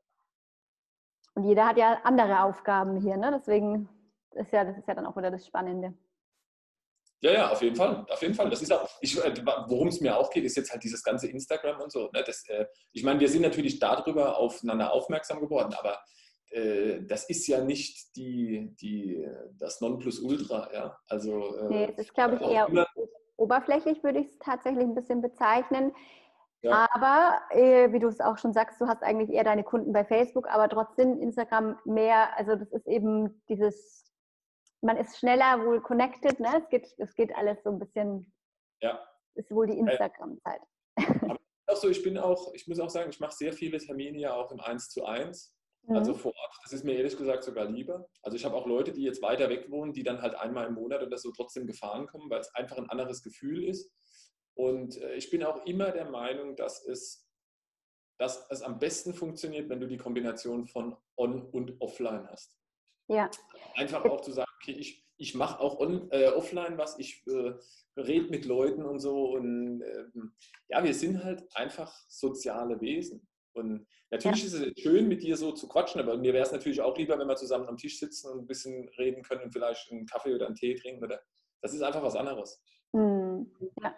Und 1.35 1.45
jeder 1.45 1.67
hat 1.67 1.77
ja 1.77 2.01
andere 2.05 2.43
Aufgaben 2.43 3.01
hier, 3.01 3.17
ne? 3.17 3.33
Deswegen 3.35 3.89
ist 4.33 4.53
ja, 4.53 4.65
das 4.65 4.77
ist 4.79 4.89
ja 4.89 4.95
dann 4.95 5.07
auch 5.07 5.17
wieder 5.17 5.31
das 5.31 5.47
Spannende. 5.47 5.95
Ja, 7.23 7.33
ja, 7.33 7.51
auf 7.51 7.61
jeden 7.61 7.77
Fall. 7.77 8.07
Auf 8.09 8.23
jeden 8.23 8.35
Fall. 8.35 8.49
Das 8.49 8.63
ist 8.63 8.73
auch, 8.73 8.89
äh, 9.03 9.35
worum 9.67 9.89
es 9.89 10.01
mir 10.01 10.17
auch 10.17 10.31
geht, 10.31 10.45
ist 10.45 10.57
jetzt 10.57 10.73
halt 10.73 10.83
dieses 10.83 11.03
ganze 11.03 11.29
Instagram 11.29 11.81
und 11.81 11.93
so. 11.93 12.09
Ne? 12.13 12.23
Das, 12.25 12.49
äh, 12.49 12.67
ich 12.93 13.03
meine, 13.03 13.21
wir 13.21 13.29
sind 13.29 13.43
natürlich 13.43 13.79
darüber 13.79 14.39
aufeinander 14.39 14.91
aufmerksam 14.93 15.41
geworden, 15.41 15.75
aber 15.75 16.01
äh, 16.51 17.03
das 17.03 17.29
ist 17.29 17.47
ja 17.47 17.63
nicht 17.63 18.17
die, 18.17 18.75
die, 18.81 19.27
das 19.59 19.83
Nonplusultra. 19.83 20.71
Ja? 20.73 20.99
Also, 21.09 21.57
äh, 21.57 21.69
nee, 21.69 21.87
das 21.89 22.07
ist, 22.07 22.15
glaube 22.15 22.37
ich, 22.37 22.41
eher 22.41 22.67
oberflächlich, 23.51 24.03
würde 24.05 24.21
ich 24.21 24.29
es 24.29 24.39
tatsächlich 24.39 24.85
ein 24.85 24.95
bisschen 24.95 25.21
bezeichnen. 25.21 25.93
Ja. 26.63 26.89
Aber 26.93 27.41
äh, 27.51 27.93
wie 27.93 27.99
du 27.99 28.09
es 28.09 28.21
auch 28.21 28.39
schon 28.39 28.53
sagst, 28.53 28.81
du 28.81 28.87
hast 28.87 29.03
eigentlich 29.03 29.31
eher 29.31 29.45
deine 29.45 29.65
Kunden 29.65 29.93
bei 29.93 30.05
Facebook, 30.05 30.49
aber 30.49 30.69
trotzdem 30.69 31.19
Instagram 31.19 31.79
mehr, 31.85 32.37
also 32.37 32.55
das 32.55 32.71
ist 32.73 32.87
eben 32.87 33.43
dieses 33.49 34.11
man 34.83 34.97
ist 34.97 35.19
schneller 35.19 35.65
wohl 35.65 35.81
connected, 35.81 36.41
ne? 36.41 36.49
Es 36.59 36.69
geht, 36.69 36.95
es 36.99 37.15
geht 37.15 37.35
alles 37.35 37.63
so 37.63 37.71
ein 37.71 37.79
bisschen, 37.79 38.33
ja. 38.81 38.99
ist 39.35 39.51
wohl 39.51 39.67
die 39.67 39.79
Instagram-Zeit. 39.79 40.61
Also 41.67 41.89
ich 41.89 42.03
bin 42.03 42.19
auch, 42.19 42.53
ich 42.55 42.67
muss 42.67 42.81
auch 42.81 42.91
sagen, 42.91 43.11
ich 43.11 43.21
mache 43.21 43.33
sehr 43.33 43.53
viele 43.53 43.79
Termine 43.79 44.19
ja 44.19 44.35
auch 44.35 44.51
im 44.51 44.59
1 44.59 44.89
zu 44.89 45.05
1. 45.05 45.55
Mhm. 45.85 45.97
Also 45.97 46.15
vor 46.15 46.33
Ort. 46.35 46.59
Das 46.63 46.73
ist 46.73 46.85
mir 46.85 46.95
ehrlich 46.95 47.17
gesagt 47.17 47.45
sogar 47.45 47.67
lieber. 47.67 48.09
Also 48.23 48.37
ich 48.37 48.45
habe 48.45 48.55
auch 48.55 48.67
Leute, 48.67 48.93
die 48.93 49.03
jetzt 49.03 49.23
weiter 49.23 49.49
weg 49.49 49.71
wohnen, 49.71 49.93
die 49.93 50.03
dann 50.03 50.23
halt 50.23 50.35
einmal 50.35 50.67
im 50.67 50.75
Monat 50.75 51.03
oder 51.03 51.19
so 51.19 51.31
trotzdem 51.33 51.67
gefahren 51.67 52.07
kommen, 52.07 52.31
weil 52.31 52.41
es 52.41 52.55
einfach 52.55 52.77
ein 52.77 52.91
anderes 52.91 53.23
Gefühl 53.23 53.65
ist. 53.65 53.93
Und 54.55 54.97
äh, 54.99 55.15
ich 55.15 55.31
bin 55.31 55.43
auch 55.43 55.65
immer 55.67 55.91
der 55.91 56.11
Meinung, 56.11 56.57
dass 56.57 56.85
es, 56.85 57.27
dass 58.19 58.47
es 58.51 58.63
am 58.63 58.79
besten 58.79 59.15
funktioniert, 59.15 59.69
wenn 59.69 59.81
du 59.81 59.87
die 59.87 59.97
Kombination 59.97 60.67
von 60.67 60.97
On 61.17 61.43
und 61.51 61.81
Offline 61.81 62.29
hast. 62.29 62.59
Ja. 63.09 63.31
Einfach 63.75 64.05
auch 64.05 64.21
zu 64.21 64.33
sagen, 64.33 64.51
okay, 64.61 64.73
ich, 64.73 65.05
ich 65.17 65.35
mache 65.35 65.61
auch 65.61 65.81
on, 65.81 66.11
äh, 66.11 66.29
offline 66.29 66.79
was, 66.79 66.99
ich 66.99 67.25
äh, 67.27 67.55
rede 67.97 68.31
mit 68.31 68.45
Leuten 68.45 68.85
und 68.85 69.01
so. 69.01 69.33
Und 69.33 69.83
äh, 69.83 70.05
ja, 70.69 70.85
wir 70.85 70.95
sind 70.95 71.25
halt 71.25 71.45
einfach 71.57 71.93
soziale 72.09 72.81
Wesen. 72.81 73.27
Und 73.53 73.87
natürlich 74.11 74.43
ja. 74.43 74.59
ist 74.61 74.77
es 74.77 74.83
schön, 74.83 75.09
mit 75.09 75.23
dir 75.23 75.37
so 75.37 75.53
zu 75.53 75.69
quatschen, 75.69 76.01
aber 76.01 76.17
mir 76.17 76.33
wäre 76.33 76.45
es 76.45 76.53
natürlich 76.53 76.81
auch 76.81 76.97
lieber, 76.97 77.19
wenn 77.19 77.29
wir 77.29 77.37
zusammen 77.37 77.69
am 77.69 77.77
Tisch 77.77 77.99
sitzen 77.99 78.31
und 78.31 78.41
ein 78.41 78.47
bisschen 78.47 78.89
reden 78.99 79.23
können 79.23 79.43
und 79.43 79.53
vielleicht 79.53 79.91
einen 79.91 80.07
Kaffee 80.07 80.35
oder 80.35 80.47
einen 80.47 80.55
Tee 80.55 80.75
trinken. 80.75 81.05
Oder, 81.05 81.21
das 81.63 81.75
ist 81.75 81.83
einfach 81.83 82.03
was 82.03 82.17
anderes. 82.17 82.63
Hm, 82.93 83.51
ja. 83.83 83.95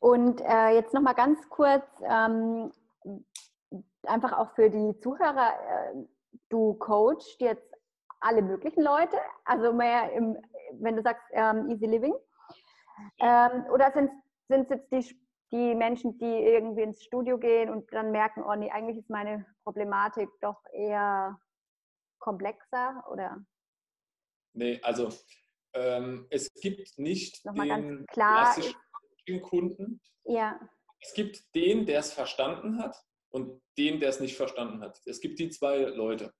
Und 0.00 0.40
äh, 0.40 0.70
jetzt 0.70 0.94
nochmal 0.94 1.14
ganz 1.14 1.38
kurz, 1.50 1.84
ähm, 2.02 2.72
einfach 4.04 4.36
auch 4.36 4.54
für 4.54 4.70
die 4.70 4.98
Zuhörer, 5.00 5.52
äh, 5.68 6.04
du 6.48 6.74
coachst 6.74 7.40
jetzt 7.40 7.70
alle 8.20 8.42
möglichen 8.42 8.82
Leute, 8.82 9.16
also 9.44 9.72
mehr 9.72 10.12
im, 10.12 10.36
wenn 10.72 10.96
du 10.96 11.02
sagst 11.02 11.24
ähm, 11.32 11.68
Easy 11.70 11.86
Living? 11.86 12.14
Ähm, 13.18 13.64
oder 13.72 13.92
sind 13.92 14.10
es 14.48 14.68
jetzt 14.68 14.92
die, 14.92 15.16
die 15.52 15.74
Menschen, 15.74 16.16
die 16.18 16.24
irgendwie 16.24 16.82
ins 16.82 17.02
Studio 17.02 17.38
gehen 17.38 17.70
und 17.70 17.92
dann 17.92 18.12
merken, 18.12 18.42
oh 18.42 18.54
nee, 18.54 18.70
eigentlich 18.70 18.98
ist 18.98 19.10
meine 19.10 19.46
Problematik 19.64 20.28
doch 20.40 20.62
eher 20.72 21.40
komplexer 22.18 23.04
oder? 23.10 23.44
Nee, 24.52 24.80
also 24.82 25.08
ähm, 25.74 26.26
es 26.30 26.52
gibt 26.54 26.98
nicht 26.98 27.44
Nochmal 27.44 27.68
den 27.68 28.06
klassischen 28.06 28.74
Kunden. 29.42 30.00
Ja. 30.24 30.60
Es 31.00 31.14
gibt 31.14 31.54
den, 31.54 31.86
der 31.86 32.00
es 32.00 32.12
verstanden 32.12 32.82
hat 32.82 32.96
und 33.30 33.60
den, 33.78 34.00
der 34.00 34.10
es 34.10 34.20
nicht 34.20 34.36
verstanden 34.36 34.80
hat. 34.82 35.00
Es 35.06 35.20
gibt 35.20 35.38
die 35.38 35.50
zwei 35.50 35.78
Leute. 35.78 36.32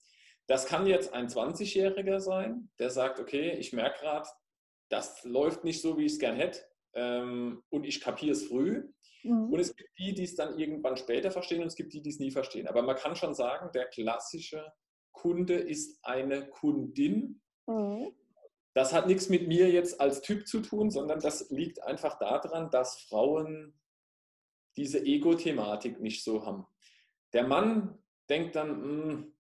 Das 0.47 0.67
kann 0.67 0.87
jetzt 0.87 1.15
ein 1.15 1.29
20-Jähriger 1.29 2.21
sein, 2.21 2.71
der 2.79 2.91
sagt, 2.91 3.21
okay, 3.21 3.53
ich 3.53 3.73
merke 3.73 4.01
gerade, 4.01 4.29
das 4.89 5.23
läuft 5.25 5.65
nicht 5.65 5.81
so, 5.81 5.97
wie 5.97 6.07
ich 6.07 6.13
es 6.13 6.19
gern 6.19 6.37
hätte 6.37 6.61
ähm, 6.95 7.63
und 7.71 7.85
ich 7.85 8.01
kapiere 8.01 8.33
es 8.33 8.47
früh. 8.47 8.89
Mhm. 9.23 9.53
Und 9.53 9.61
es 9.61 9.75
gibt 9.75 9.91
die, 9.99 10.15
die 10.15 10.25
es 10.25 10.35
dann 10.35 10.59
irgendwann 10.59 10.97
später 10.97 11.31
verstehen 11.31 11.63
und 11.63 11.69
es 11.69 11.77
gibt 11.77 11.93
die, 11.93 12.03
die 12.03 12.11
es 12.11 12.19
nie 12.19 12.31
verstehen. 12.31 12.67
Aber 12.69 12.83
man 12.83 12.97
kann 12.97 13.17
schon 13.17 13.35
sagen, 13.35 13.71
der 13.75 13.87
klassische 13.87 14.73
Kunde 15.13 15.55
ist 15.55 15.99
eine 16.03 16.49
Kundin. 16.49 17.41
Mhm. 17.67 18.13
Das 18.75 18.93
hat 18.93 19.07
nichts 19.07 19.29
mit 19.29 19.49
mir 19.49 19.71
jetzt 19.71 20.01
als 20.01 20.21
Typ 20.21 20.47
zu 20.47 20.61
tun, 20.61 20.91
sondern 20.91 21.21
das 21.21 21.51
liegt 21.51 21.83
einfach 21.83 22.19
daran, 22.19 22.71
dass 22.71 23.01
Frauen 23.03 23.75
diese 24.77 25.05
Ego-Thematik 25.05 26.01
nicht 26.01 26.23
so 26.23 26.47
haben. 26.47 26.67
Der 27.33 27.47
Mann 27.47 27.99
denkt 28.29 28.55
dann, 28.55 28.69
hm, 28.69 29.35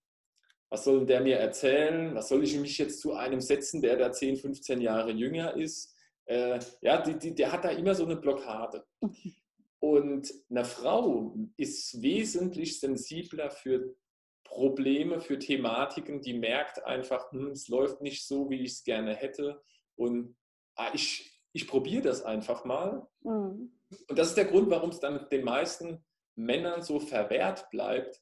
was 0.69 0.85
soll 0.85 1.07
der 1.07 1.21
mir 1.21 1.37
erzählen? 1.37 2.15
Was 2.15 2.29
soll 2.29 2.45
ich 2.45 2.57
mich 2.59 2.79
jetzt 2.79 3.01
zu 3.01 3.15
einem 3.15 3.41
setzen, 3.41 3.83
der 3.83 3.97
da 3.97 4.13
10, 4.13 4.37
15 4.37 4.81
Jahre 4.81 5.11
jünger 5.11 5.57
ist? 5.57 5.95
Äh, 6.27 6.61
ja, 6.81 7.03
die, 7.03 7.19
die, 7.19 7.35
der 7.35 7.51
hat 7.51 7.65
da 7.65 7.71
immer 7.71 7.95
so 7.95 8.05
eine 8.05 8.17
Blockade. 8.17 8.85
Und 9.81 10.33
eine 10.51 10.65
Frau 10.65 11.35
ist 11.57 12.03
wesentlich 12.03 12.79
sensibler 12.81 13.51
für 13.51 13.97
Probleme, 14.45 15.21
für 15.21 15.39
Thematiken, 15.39 16.21
die 16.21 16.35
merkt 16.35 16.85
einfach, 16.85 17.31
hm, 17.33 17.53
es 17.53 17.69
läuft 17.69 18.03
nicht 18.03 18.27
so, 18.27 18.51
wie 18.51 18.63
ich 18.63 18.73
es 18.73 18.85
gerne 18.85 19.15
hätte. 19.15 19.63
Und 19.97 20.37
ah, 20.75 20.91
ich, 20.93 21.41
ich 21.53 21.67
probiere 21.67 22.03
das 22.03 22.23
einfach 22.25 22.65
mal. 22.65 23.07
Mhm. 23.23 23.73
Und 24.09 24.19
das 24.19 24.29
ist 24.29 24.37
der 24.37 24.47
Grund, 24.47 24.69
warum 24.71 24.91
es 24.91 25.01
dann 25.01 25.29
den 25.31 25.45
meisten 25.45 26.05
Männern 26.35 26.83
so 26.83 27.01
verwehrt 27.01 27.71
bleibt, 27.71 28.21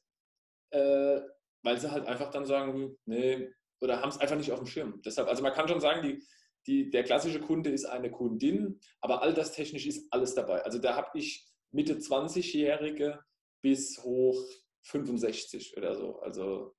äh, 0.71 1.19
weil 1.63 1.79
sie 1.79 1.91
halt 1.91 2.07
einfach 2.07 2.29
dann 2.29 2.45
sagen, 2.45 2.97
nee, 3.05 3.49
oder 3.81 4.01
haben 4.01 4.09
es 4.09 4.19
einfach 4.19 4.35
nicht 4.35 4.51
auf 4.51 4.59
dem 4.59 4.67
Schirm. 4.67 5.01
Deshalb, 5.03 5.27
also 5.27 5.41
man 5.41 5.53
kann 5.53 5.67
schon 5.67 5.81
sagen, 5.81 6.01
die, 6.03 6.23
die, 6.67 6.89
der 6.89 7.03
klassische 7.03 7.39
Kunde 7.39 7.69
ist 7.69 7.85
eine 7.85 8.11
Kundin, 8.11 8.79
aber 9.01 9.23
alterstechnisch 9.23 9.87
ist 9.87 10.11
alles 10.11 10.35
dabei. 10.35 10.63
Also 10.63 10.77
da 10.79 10.95
habe 10.95 11.17
ich 11.17 11.48
Mitte 11.71 11.95
20-Jährige 11.95 13.23
bis 13.61 14.01
hoch 14.03 14.41
65 14.83 15.77
oder 15.77 15.95
so. 15.95 16.19
Also, 16.19 16.75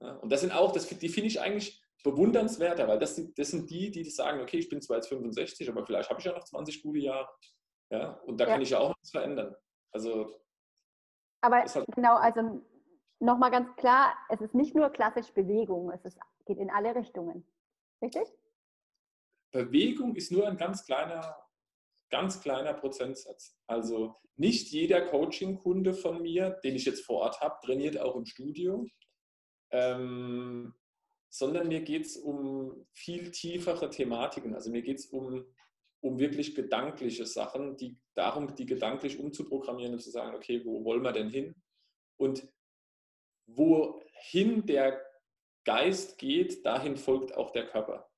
ja. 0.00 0.16
Und 0.16 0.30
das 0.30 0.40
sind 0.40 0.52
auch, 0.52 0.72
das, 0.72 0.86
die 0.86 1.08
finde 1.08 1.28
ich 1.28 1.40
eigentlich 1.40 1.82
bewundernswerter, 2.04 2.88
weil 2.88 2.98
das, 2.98 3.20
das 3.34 3.50
sind 3.50 3.70
die, 3.70 3.90
die 3.90 4.04
sagen, 4.04 4.40
okay, 4.40 4.58
ich 4.58 4.68
bin 4.68 4.82
zwar 4.82 4.96
jetzt 4.96 5.08
65, 5.08 5.68
aber 5.68 5.86
vielleicht 5.86 6.10
habe 6.10 6.20
ich 6.20 6.26
ja 6.26 6.32
noch 6.32 6.44
20 6.44 6.82
gute 6.82 6.98
Jahre. 6.98 7.28
Ja, 7.90 8.12
und 8.24 8.38
da 8.38 8.44
ja. 8.44 8.50
kann 8.50 8.62
ich 8.62 8.70
ja 8.70 8.78
auch 8.78 8.94
was 9.00 9.10
verändern. 9.10 9.54
Also, 9.92 10.42
aber 11.42 11.56
halt 11.64 11.86
genau, 11.94 12.16
also 12.16 12.62
nochmal 13.18 13.50
ganz 13.50 13.74
klar, 13.76 14.14
es 14.30 14.40
ist 14.40 14.54
nicht 14.54 14.74
nur 14.74 14.90
klassisch 14.90 15.32
Bewegung, 15.32 15.90
es 15.90 16.04
ist, 16.04 16.18
geht 16.46 16.58
in 16.58 16.70
alle 16.70 16.94
Richtungen. 16.94 17.46
Richtig? 18.00 18.28
Bewegung 19.52 20.14
ist 20.16 20.32
nur 20.32 20.48
ein 20.48 20.56
ganz 20.56 20.86
kleiner, 20.86 21.36
ganz 22.12 22.40
kleiner 22.40 22.74
Prozentsatz. 22.74 23.58
Also 23.66 24.14
nicht 24.36 24.68
jeder 24.68 25.00
Coaching-Kunde 25.00 25.94
von 25.94 26.22
mir, 26.22 26.50
den 26.62 26.76
ich 26.76 26.84
jetzt 26.84 27.04
vor 27.04 27.22
Ort 27.22 27.40
habe, 27.40 27.56
trainiert 27.64 27.98
auch 27.98 28.14
im 28.14 28.26
Studio. 28.26 28.86
Ähm, 29.72 30.74
sondern 31.30 31.68
mir 31.68 31.80
geht 31.80 32.04
es 32.04 32.18
um 32.18 32.86
viel 32.92 33.30
tiefere 33.30 33.88
Thematiken. 33.88 34.54
Also 34.54 34.70
mir 34.70 34.82
geht 34.82 34.98
es 34.98 35.06
um, 35.06 35.46
um 36.00 36.18
wirklich 36.18 36.54
gedankliche 36.54 37.24
Sachen, 37.24 37.78
die 37.78 37.98
darum, 38.14 38.54
die 38.54 38.66
gedanklich 38.66 39.18
umzuprogrammieren 39.18 39.94
und 39.94 40.00
zu 40.00 40.10
sagen, 40.10 40.36
okay, 40.36 40.62
wo 40.64 40.84
wollen 40.84 41.02
wir 41.02 41.12
denn 41.12 41.30
hin? 41.30 41.54
Und 42.18 42.46
wohin 43.46 44.66
der 44.66 45.02
Geist 45.64 46.18
geht, 46.18 46.66
dahin 46.66 46.98
folgt 46.98 47.34
auch 47.34 47.50
der 47.52 47.66
Körper. 47.66 48.11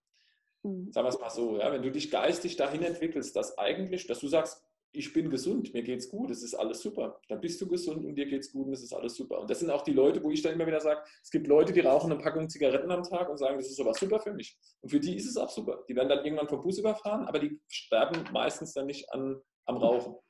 Mhm. 0.65 0.91
Sagen 0.93 1.07
wir 1.07 1.11
es 1.11 1.21
mal 1.21 1.31
so, 1.31 1.59
ja? 1.59 1.73
wenn 1.73 1.83
du 1.83 1.91
dich 1.91 2.11
geistig 2.11 2.57
dahin 2.57 2.83
entwickelst, 2.83 3.37
dass 3.37 3.57
eigentlich, 3.59 4.07
dass 4.07 4.21
du 4.21 4.29
sagst, 4.29 4.65
ich 4.97 5.13
bin 5.13 5.29
gesund, 5.29 5.75
mir 5.75 5.83
geht's 5.83 6.09
gut, 6.09 6.31
es 6.31 6.45
ist 6.45 6.55
alles 6.55 6.81
super. 6.81 7.21
Dann 7.29 7.41
bist 7.41 7.61
du 7.61 7.67
gesund 7.67 8.05
und 8.05 8.15
dir 8.15 8.27
geht's 8.27 8.53
gut 8.53 8.69
und 8.69 8.73
es 8.75 8.83
ist 8.83 8.93
alles 8.93 9.17
super. 9.17 9.41
Und 9.41 9.51
das 9.51 9.59
sind 9.59 9.71
auch 9.71 9.83
die 9.83 9.93
Leute, 9.93 10.23
wo 10.23 10.31
ich 10.31 10.41
dann 10.41 10.53
immer 10.53 10.69
wieder 10.69 10.81
sage, 10.81 11.03
es 11.21 11.31
gibt 11.31 11.49
Leute, 11.49 11.73
die 11.73 11.81
rauchen 11.81 12.13
eine 12.13 12.21
Packung 12.21 12.49
Zigaretten 12.49 12.91
am 12.93 13.03
Tag 13.03 13.29
und 13.29 13.37
sagen, 13.37 13.57
das 13.57 13.67
ist 13.67 13.77
sowas 13.77 13.99
super 13.99 14.21
für 14.21 14.33
mich. 14.33 14.57
Und 14.83 14.91
für 14.91 15.01
die 15.01 15.17
ist 15.17 15.27
es 15.29 15.37
auch 15.37 15.51
super. 15.51 15.83
Die 15.89 15.97
werden 15.97 16.09
dann 16.09 16.25
irgendwann 16.25 16.49
vom 16.49 16.63
Bus 16.63 16.79
überfahren, 16.79 17.27
aber 17.27 17.41
die 17.41 17.61
sterben 17.69 18.25
meistens 18.33 18.73
dann 18.73 18.87
nicht 18.87 19.13
an, 19.13 19.41
am 19.67 19.77
Rauchen. 19.77 20.15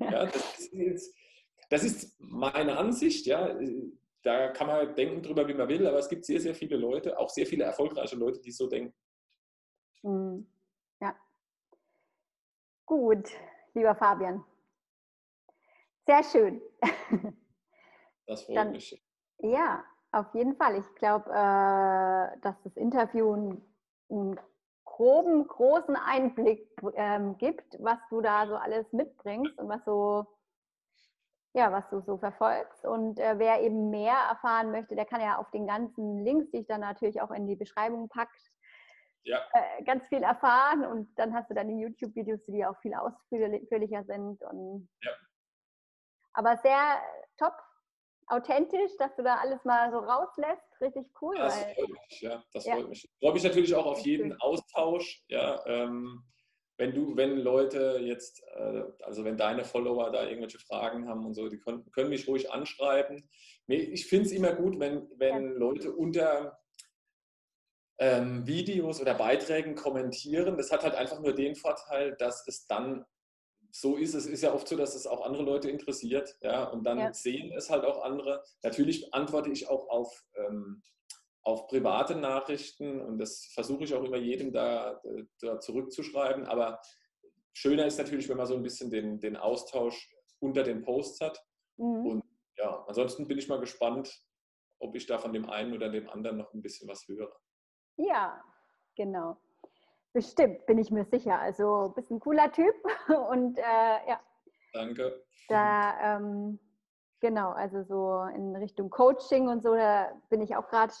Ja, 0.00 0.24
das, 0.24 0.68
ist, 0.70 1.16
das 1.68 1.82
ist 1.82 2.14
meine 2.20 2.78
Ansicht, 2.78 3.26
ja 3.26 3.58
da 4.22 4.48
kann 4.48 4.66
man 4.66 4.94
denken 4.94 5.22
drüber, 5.22 5.48
wie 5.48 5.54
man 5.54 5.68
will, 5.68 5.86
aber 5.86 5.98
es 5.98 6.08
gibt 6.08 6.24
sehr, 6.24 6.40
sehr 6.40 6.54
viele 6.54 6.76
Leute, 6.76 7.18
auch 7.18 7.30
sehr 7.30 7.46
viele 7.46 7.64
erfolgreiche 7.64 8.16
Leute, 8.16 8.40
die 8.40 8.52
so 8.52 8.66
denken. 8.66 8.94
Hm, 10.02 10.46
ja. 11.00 11.14
Gut, 12.86 13.28
lieber 13.74 13.94
Fabian. 13.94 14.44
Sehr 16.06 16.24
schön. 16.24 16.62
Das 18.26 18.44
freut 18.44 18.56
Dann, 18.56 18.70
mich. 18.70 19.02
Ja, 19.38 19.82
auf 20.12 20.32
jeden 20.34 20.54
Fall. 20.54 20.76
Ich 20.76 20.94
glaube, 20.94 21.30
äh, 21.30 22.40
dass 22.42 22.54
das 22.62 22.76
Interview 22.76 23.34
ein, 23.34 23.62
ein 24.08 24.40
groben, 24.84 25.48
großen 25.48 25.96
Einblick 25.96 26.68
ähm, 26.94 27.38
gibt, 27.38 27.76
was 27.80 27.98
du 28.08 28.20
da 28.20 28.46
so 28.46 28.54
alles 28.54 28.92
mitbringst 28.92 29.58
und 29.58 29.68
was 29.68 29.84
so 29.84 30.26
ja, 31.52 31.72
was 31.72 31.88
du 31.90 32.00
so 32.00 32.16
verfolgst. 32.16 32.84
Und 32.84 33.18
äh, 33.18 33.38
wer 33.38 33.62
eben 33.62 33.90
mehr 33.90 34.14
erfahren 34.30 34.70
möchte, 34.70 34.94
der 34.94 35.04
kann 35.04 35.20
ja 35.20 35.38
auf 35.38 35.50
den 35.50 35.66
ganzen 35.66 36.24
Links, 36.24 36.50
die 36.50 36.58
ich 36.58 36.66
dann 36.66 36.80
natürlich 36.80 37.20
auch 37.20 37.32
in 37.32 37.46
die 37.46 37.56
Beschreibung 37.56 38.08
packe, 38.08 38.30
ja. 39.24 39.40
äh, 39.52 39.82
ganz 39.84 40.06
viel 40.08 40.22
erfahren. 40.22 40.84
Und 40.84 41.14
dann 41.18 41.34
hast 41.34 41.50
du 41.50 41.54
deine 41.54 41.72
YouTube-Videos, 41.72 42.40
die 42.46 42.64
auch 42.64 42.78
viel 42.80 42.94
ausführlicher 42.94 44.04
sind. 44.04 44.42
Und 44.42 44.88
ja. 45.02 45.12
Aber 46.32 46.56
sehr 46.58 47.00
top, 47.38 47.54
authentisch, 48.30 48.96
dass 48.98 49.14
du 49.16 49.22
da 49.22 49.36
alles 49.36 49.62
mal 49.64 49.90
so 49.90 49.98
rauslässt. 49.98 50.80
Richtig 50.80 51.06
cool. 51.20 51.36
Das 51.36 51.58
freut 51.58 51.88
mich, 51.90 52.20
ja. 52.20 52.42
Das 52.52 52.64
ja. 52.64 52.74
freut 52.74 52.88
mich. 52.88 53.04
Ich 53.04 53.18
freue 53.18 53.32
mich 53.32 53.44
natürlich 53.44 53.74
auch 53.74 53.86
auf 53.86 54.00
jeden 54.00 54.40
Austausch. 54.40 55.24
Ja, 55.28 55.64
ähm, 55.66 56.24
wenn 56.80 56.94
du, 56.94 57.14
wenn 57.16 57.36
Leute 57.36 57.98
jetzt, 58.00 58.42
äh, 58.54 58.84
also 59.02 59.24
wenn 59.24 59.36
deine 59.36 59.64
Follower 59.64 60.10
da 60.10 60.24
irgendwelche 60.24 60.58
Fragen 60.60 61.08
haben 61.08 61.26
und 61.26 61.34
so, 61.34 61.48
die 61.48 61.58
können, 61.58 61.90
können 61.92 62.08
mich 62.08 62.26
ruhig 62.26 62.50
anschreiben. 62.50 63.28
Ich 63.66 64.06
finde 64.06 64.26
es 64.26 64.32
immer 64.32 64.54
gut, 64.54 64.80
wenn, 64.80 65.10
wenn 65.18 65.52
Leute 65.56 65.92
unter 65.92 66.59
ähm, 68.00 68.46
Videos 68.46 69.00
oder 69.00 69.14
Beiträgen 69.14 69.76
kommentieren. 69.76 70.56
Das 70.56 70.72
hat 70.72 70.82
halt 70.82 70.94
einfach 70.94 71.20
nur 71.20 71.34
den 71.34 71.54
Vorteil, 71.54 72.16
dass 72.16 72.46
es 72.48 72.66
dann 72.66 73.04
so 73.70 73.96
ist. 73.96 74.14
Es 74.14 74.26
ist 74.26 74.42
ja 74.42 74.52
oft 74.52 74.66
so, 74.66 74.76
dass 74.76 74.96
es 74.96 75.06
auch 75.06 75.24
andere 75.24 75.44
Leute 75.44 75.70
interessiert, 75.70 76.36
ja, 76.40 76.64
und 76.64 76.84
dann 76.84 76.98
ja. 76.98 77.12
sehen 77.12 77.52
es 77.52 77.70
halt 77.70 77.84
auch 77.84 78.02
andere. 78.02 78.42
Natürlich 78.62 79.14
antworte 79.14 79.50
ich 79.50 79.68
auch 79.68 79.88
auf 79.88 80.24
ähm, 80.34 80.82
auf 81.42 81.68
private 81.68 82.16
Nachrichten 82.16 83.00
und 83.00 83.18
das 83.18 83.46
versuche 83.54 83.84
ich 83.84 83.94
auch 83.94 84.04
immer 84.04 84.18
jedem 84.18 84.52
da, 84.52 85.00
da 85.40 85.58
zurückzuschreiben. 85.58 86.46
Aber 86.46 86.80
schöner 87.52 87.86
ist 87.86 87.98
natürlich, 87.98 88.28
wenn 88.28 88.36
man 88.36 88.46
so 88.46 88.54
ein 88.54 88.62
bisschen 88.62 88.90
den, 88.90 89.20
den 89.20 89.36
Austausch 89.36 90.10
unter 90.38 90.62
den 90.62 90.82
Posts 90.82 91.20
hat. 91.20 91.42
Mhm. 91.76 92.06
Und 92.06 92.24
ja, 92.58 92.84
ansonsten 92.86 93.26
bin 93.26 93.38
ich 93.38 93.48
mal 93.48 93.60
gespannt, 93.60 94.22
ob 94.78 94.94
ich 94.94 95.06
da 95.06 95.18
von 95.18 95.32
dem 95.32 95.48
einen 95.48 95.72
oder 95.72 95.88
dem 95.88 96.08
anderen 96.08 96.36
noch 96.36 96.52
ein 96.52 96.62
bisschen 96.62 96.88
was 96.88 97.06
höre. 97.08 97.34
Ja, 98.08 98.42
genau. 98.96 99.36
Bestimmt, 100.12 100.64
bin 100.66 100.78
ich 100.78 100.90
mir 100.90 101.04
sicher. 101.04 101.38
Also 101.38 101.92
bist 101.94 102.10
ein 102.10 102.20
cooler 102.20 102.50
Typ 102.50 102.74
und 103.30 103.58
äh, 103.58 104.08
ja. 104.08 104.20
Danke. 104.72 105.22
Da, 105.48 106.16
ähm, 106.16 106.58
genau, 107.20 107.50
also 107.50 107.82
so 107.82 108.22
in 108.34 108.56
Richtung 108.56 108.88
Coaching 108.88 109.48
und 109.48 109.62
so, 109.62 109.74
da 109.74 110.12
bin 110.30 110.40
ich 110.40 110.56
auch 110.56 110.68
gerade 110.68 110.92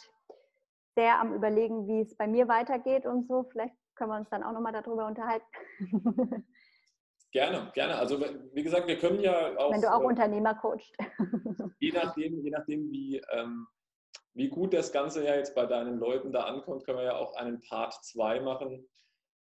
sehr 0.94 1.20
am 1.20 1.32
Überlegen, 1.32 1.86
wie 1.86 2.00
es 2.00 2.16
bei 2.16 2.26
mir 2.26 2.48
weitergeht 2.48 3.06
und 3.06 3.26
so. 3.26 3.44
Vielleicht 3.44 3.74
können 3.94 4.10
wir 4.10 4.16
uns 4.16 4.28
dann 4.28 4.42
auch 4.42 4.52
nochmal 4.52 4.72
darüber 4.72 5.06
unterhalten. 5.06 5.46
Gerne, 7.32 7.70
gerne. 7.74 7.94
Also 7.94 8.20
wie 8.20 8.62
gesagt, 8.64 8.88
wir 8.88 8.98
können 8.98 9.20
ja 9.20 9.56
auch. 9.56 9.72
Wenn 9.72 9.80
du 9.80 9.92
auch 9.92 10.00
äh, 10.00 10.04
Unternehmer 10.04 10.52
coachst. 10.56 10.96
je 11.78 11.92
nachdem, 11.92 12.40
je 12.42 12.50
nachdem 12.50 12.90
wie, 12.90 13.22
ähm, 13.30 13.68
wie 14.34 14.48
gut 14.48 14.72
das 14.72 14.92
Ganze 14.92 15.24
ja 15.24 15.34
jetzt 15.34 15.54
bei 15.54 15.66
deinen 15.66 15.98
Leuten 15.98 16.32
da 16.32 16.44
ankommt, 16.44 16.84
können 16.84 16.98
wir 16.98 17.04
ja 17.04 17.16
auch 17.16 17.34
einen 17.34 17.60
Part 17.60 17.94
2 18.04 18.40
machen. 18.40 18.88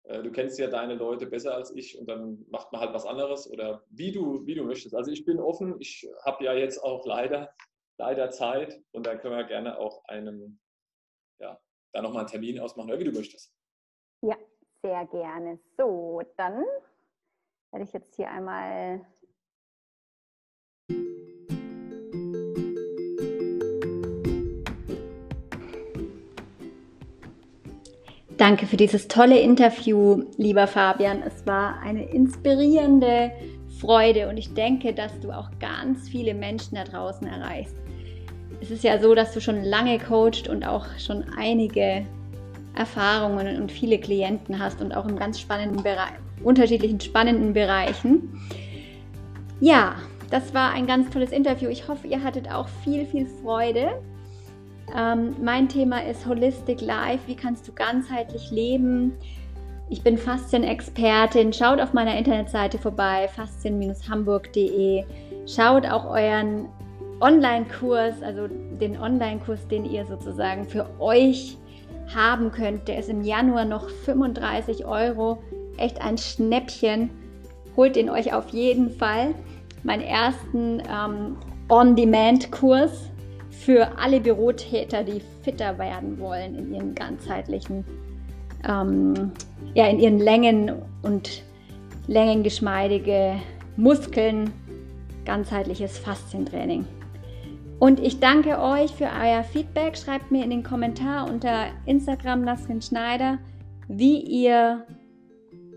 Äh, 0.04 0.22
du 0.22 0.30
kennst 0.30 0.58
ja 0.58 0.68
deine 0.68 0.94
Leute 0.94 1.26
besser 1.26 1.54
als 1.54 1.74
ich 1.74 1.98
und 1.98 2.06
dann 2.08 2.44
macht 2.48 2.72
man 2.72 2.80
halt 2.80 2.94
was 2.94 3.06
anderes 3.06 3.50
oder 3.50 3.84
wie 3.90 4.12
du, 4.12 4.46
wie 4.46 4.54
du 4.54 4.64
möchtest. 4.64 4.94
Also 4.94 5.10
ich 5.10 5.24
bin 5.24 5.40
offen, 5.40 5.76
ich 5.80 6.08
habe 6.24 6.44
ja 6.44 6.52
jetzt 6.52 6.82
auch 6.82 7.04
leider, 7.06 7.52
leider 7.98 8.30
Zeit 8.30 8.80
und 8.92 9.06
da 9.06 9.16
können 9.16 9.36
wir 9.36 9.44
gerne 9.44 9.78
auch 9.78 10.04
einen 10.04 10.60
ja, 11.38 11.60
da 11.92 12.02
nochmal 12.02 12.20
einen 12.20 12.30
Termin 12.30 12.60
ausmachen 12.60 12.90
oder 12.90 12.98
wie 12.98 13.04
du 13.04 13.12
möchtest. 13.12 13.52
Ja, 14.22 14.36
sehr 14.82 15.06
gerne. 15.06 15.58
So, 15.76 16.22
dann 16.36 16.64
werde 17.70 17.84
ich 17.84 17.92
jetzt 17.92 18.14
hier 18.16 18.30
einmal 18.30 19.04
Danke 28.36 28.66
für 28.66 28.76
dieses 28.76 29.08
tolle 29.08 29.38
Interview, 29.38 30.24
lieber 30.36 30.66
Fabian. 30.66 31.22
Es 31.26 31.46
war 31.46 31.80
eine 31.82 32.04
inspirierende 32.04 33.32
Freude 33.80 34.28
und 34.28 34.36
ich 34.36 34.52
denke, 34.52 34.92
dass 34.92 35.18
du 35.20 35.30
auch 35.30 35.50
ganz 35.58 36.08
viele 36.08 36.34
Menschen 36.34 36.74
da 36.74 36.84
draußen 36.84 37.26
erreichst 37.26 37.76
es 38.60 38.70
ist 38.70 38.84
ja 38.84 38.98
so, 38.98 39.14
dass 39.14 39.32
du 39.32 39.40
schon 39.40 39.62
lange 39.62 39.98
coacht 39.98 40.48
und 40.48 40.66
auch 40.66 40.86
schon 40.98 41.24
einige 41.36 42.04
Erfahrungen 42.74 43.60
und 43.60 43.72
viele 43.72 43.98
Klienten 43.98 44.58
hast 44.58 44.80
und 44.80 44.94
auch 44.94 45.06
im 45.06 45.16
ganz 45.16 45.40
spannenden 45.40 45.82
Bereich, 45.82 46.12
unterschiedlichen 46.42 47.00
spannenden 47.00 47.52
Bereichen. 47.52 48.40
Ja, 49.60 49.96
das 50.30 50.52
war 50.52 50.72
ein 50.72 50.86
ganz 50.86 51.10
tolles 51.10 51.32
Interview. 51.32 51.68
Ich 51.68 51.88
hoffe, 51.88 52.06
ihr 52.06 52.22
hattet 52.22 52.50
auch 52.50 52.68
viel, 52.84 53.06
viel 53.06 53.26
Freude. 53.42 54.02
Ähm, 54.94 55.34
mein 55.42 55.68
Thema 55.68 56.04
ist 56.04 56.26
Holistic 56.26 56.80
Life. 56.80 57.20
Wie 57.26 57.36
kannst 57.36 57.66
du 57.66 57.72
ganzheitlich 57.72 58.50
leben? 58.50 59.12
Ich 59.88 60.02
bin 60.02 60.18
Faszien-Expertin. 60.18 61.52
Schaut 61.52 61.80
auf 61.80 61.92
meiner 61.92 62.16
Internetseite 62.16 62.78
vorbei, 62.78 63.28
faszien-hamburg.de. 63.34 65.04
Schaut 65.46 65.86
auch 65.86 66.10
euren 66.10 66.68
Online-Kurs, 67.20 68.22
also 68.22 68.48
den 68.48 68.98
Online-Kurs, 68.98 69.66
den 69.68 69.84
ihr 69.84 70.04
sozusagen 70.04 70.64
für 70.64 70.86
euch 70.98 71.56
haben 72.14 72.52
könnt, 72.52 72.88
der 72.88 72.98
ist 72.98 73.08
im 73.08 73.22
Januar 73.22 73.64
noch 73.64 73.88
35 73.88 74.84
Euro. 74.84 75.38
Echt 75.76 76.00
ein 76.00 76.18
Schnäppchen. 76.18 77.10
Holt 77.76 77.96
ihn 77.96 78.10
euch 78.10 78.32
auf 78.32 78.48
jeden 78.50 78.90
Fall. 78.90 79.34
Meinen 79.82 80.02
ersten 80.02 80.80
ähm, 80.80 81.36
On-Demand-Kurs 81.68 83.10
für 83.60 83.98
alle 83.98 84.20
Bürotäter, 84.20 85.02
die 85.02 85.20
fitter 85.42 85.78
werden 85.78 86.18
wollen 86.18 86.54
in 86.54 86.74
ihren 86.74 86.94
ganzheitlichen, 86.94 87.84
ähm, 88.68 89.32
ja, 89.74 89.86
in 89.88 89.98
ihren 89.98 90.18
Längen 90.18 90.72
und 91.02 91.42
längengeschmeidige 92.06 93.36
Muskeln, 93.76 94.52
ganzheitliches 95.24 95.98
Faszientraining. 95.98 96.86
Und 97.78 98.00
ich 98.00 98.20
danke 98.20 98.58
euch 98.58 98.92
für 98.92 99.04
euer 99.22 99.44
Feedback. 99.44 99.98
Schreibt 99.98 100.30
mir 100.30 100.44
in 100.44 100.50
den 100.50 100.62
Kommentar 100.62 101.28
unter 101.28 101.66
Instagram 101.84 102.42
Nasrin 102.42 102.80
Schneider, 102.80 103.38
wie 103.88 104.18
ihr 104.20 104.86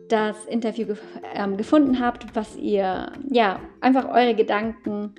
das 0.07 0.45
Interview 0.45 0.87
gef 0.87 1.01
ähm, 1.35 1.57
gefunden 1.57 1.99
habt, 1.99 2.35
was 2.35 2.55
ihr, 2.55 3.11
ja, 3.29 3.59
einfach 3.81 4.07
eure 4.09 4.33
Gedanken. 4.33 5.13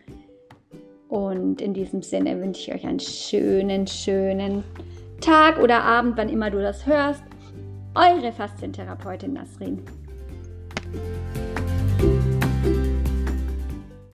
Und 1.11 1.61
in 1.61 1.75
diesem 1.75 2.03
Sinne 2.03 2.41
wünsche 2.41 2.71
ich 2.71 2.73
euch 2.73 2.87
einen 2.87 3.01
schönen, 3.01 3.85
schönen 3.89 4.63
Tag 5.21 5.59
oder 5.59 5.83
Abend, 5.83 6.17
wann 6.17 6.29
immer 6.29 6.51
du 6.51 6.63
das 6.63 6.87
hörst. 6.87 7.25
Eure 7.97 8.31
Faszientherapeutin 8.31 9.33
Nasrin. 9.33 9.83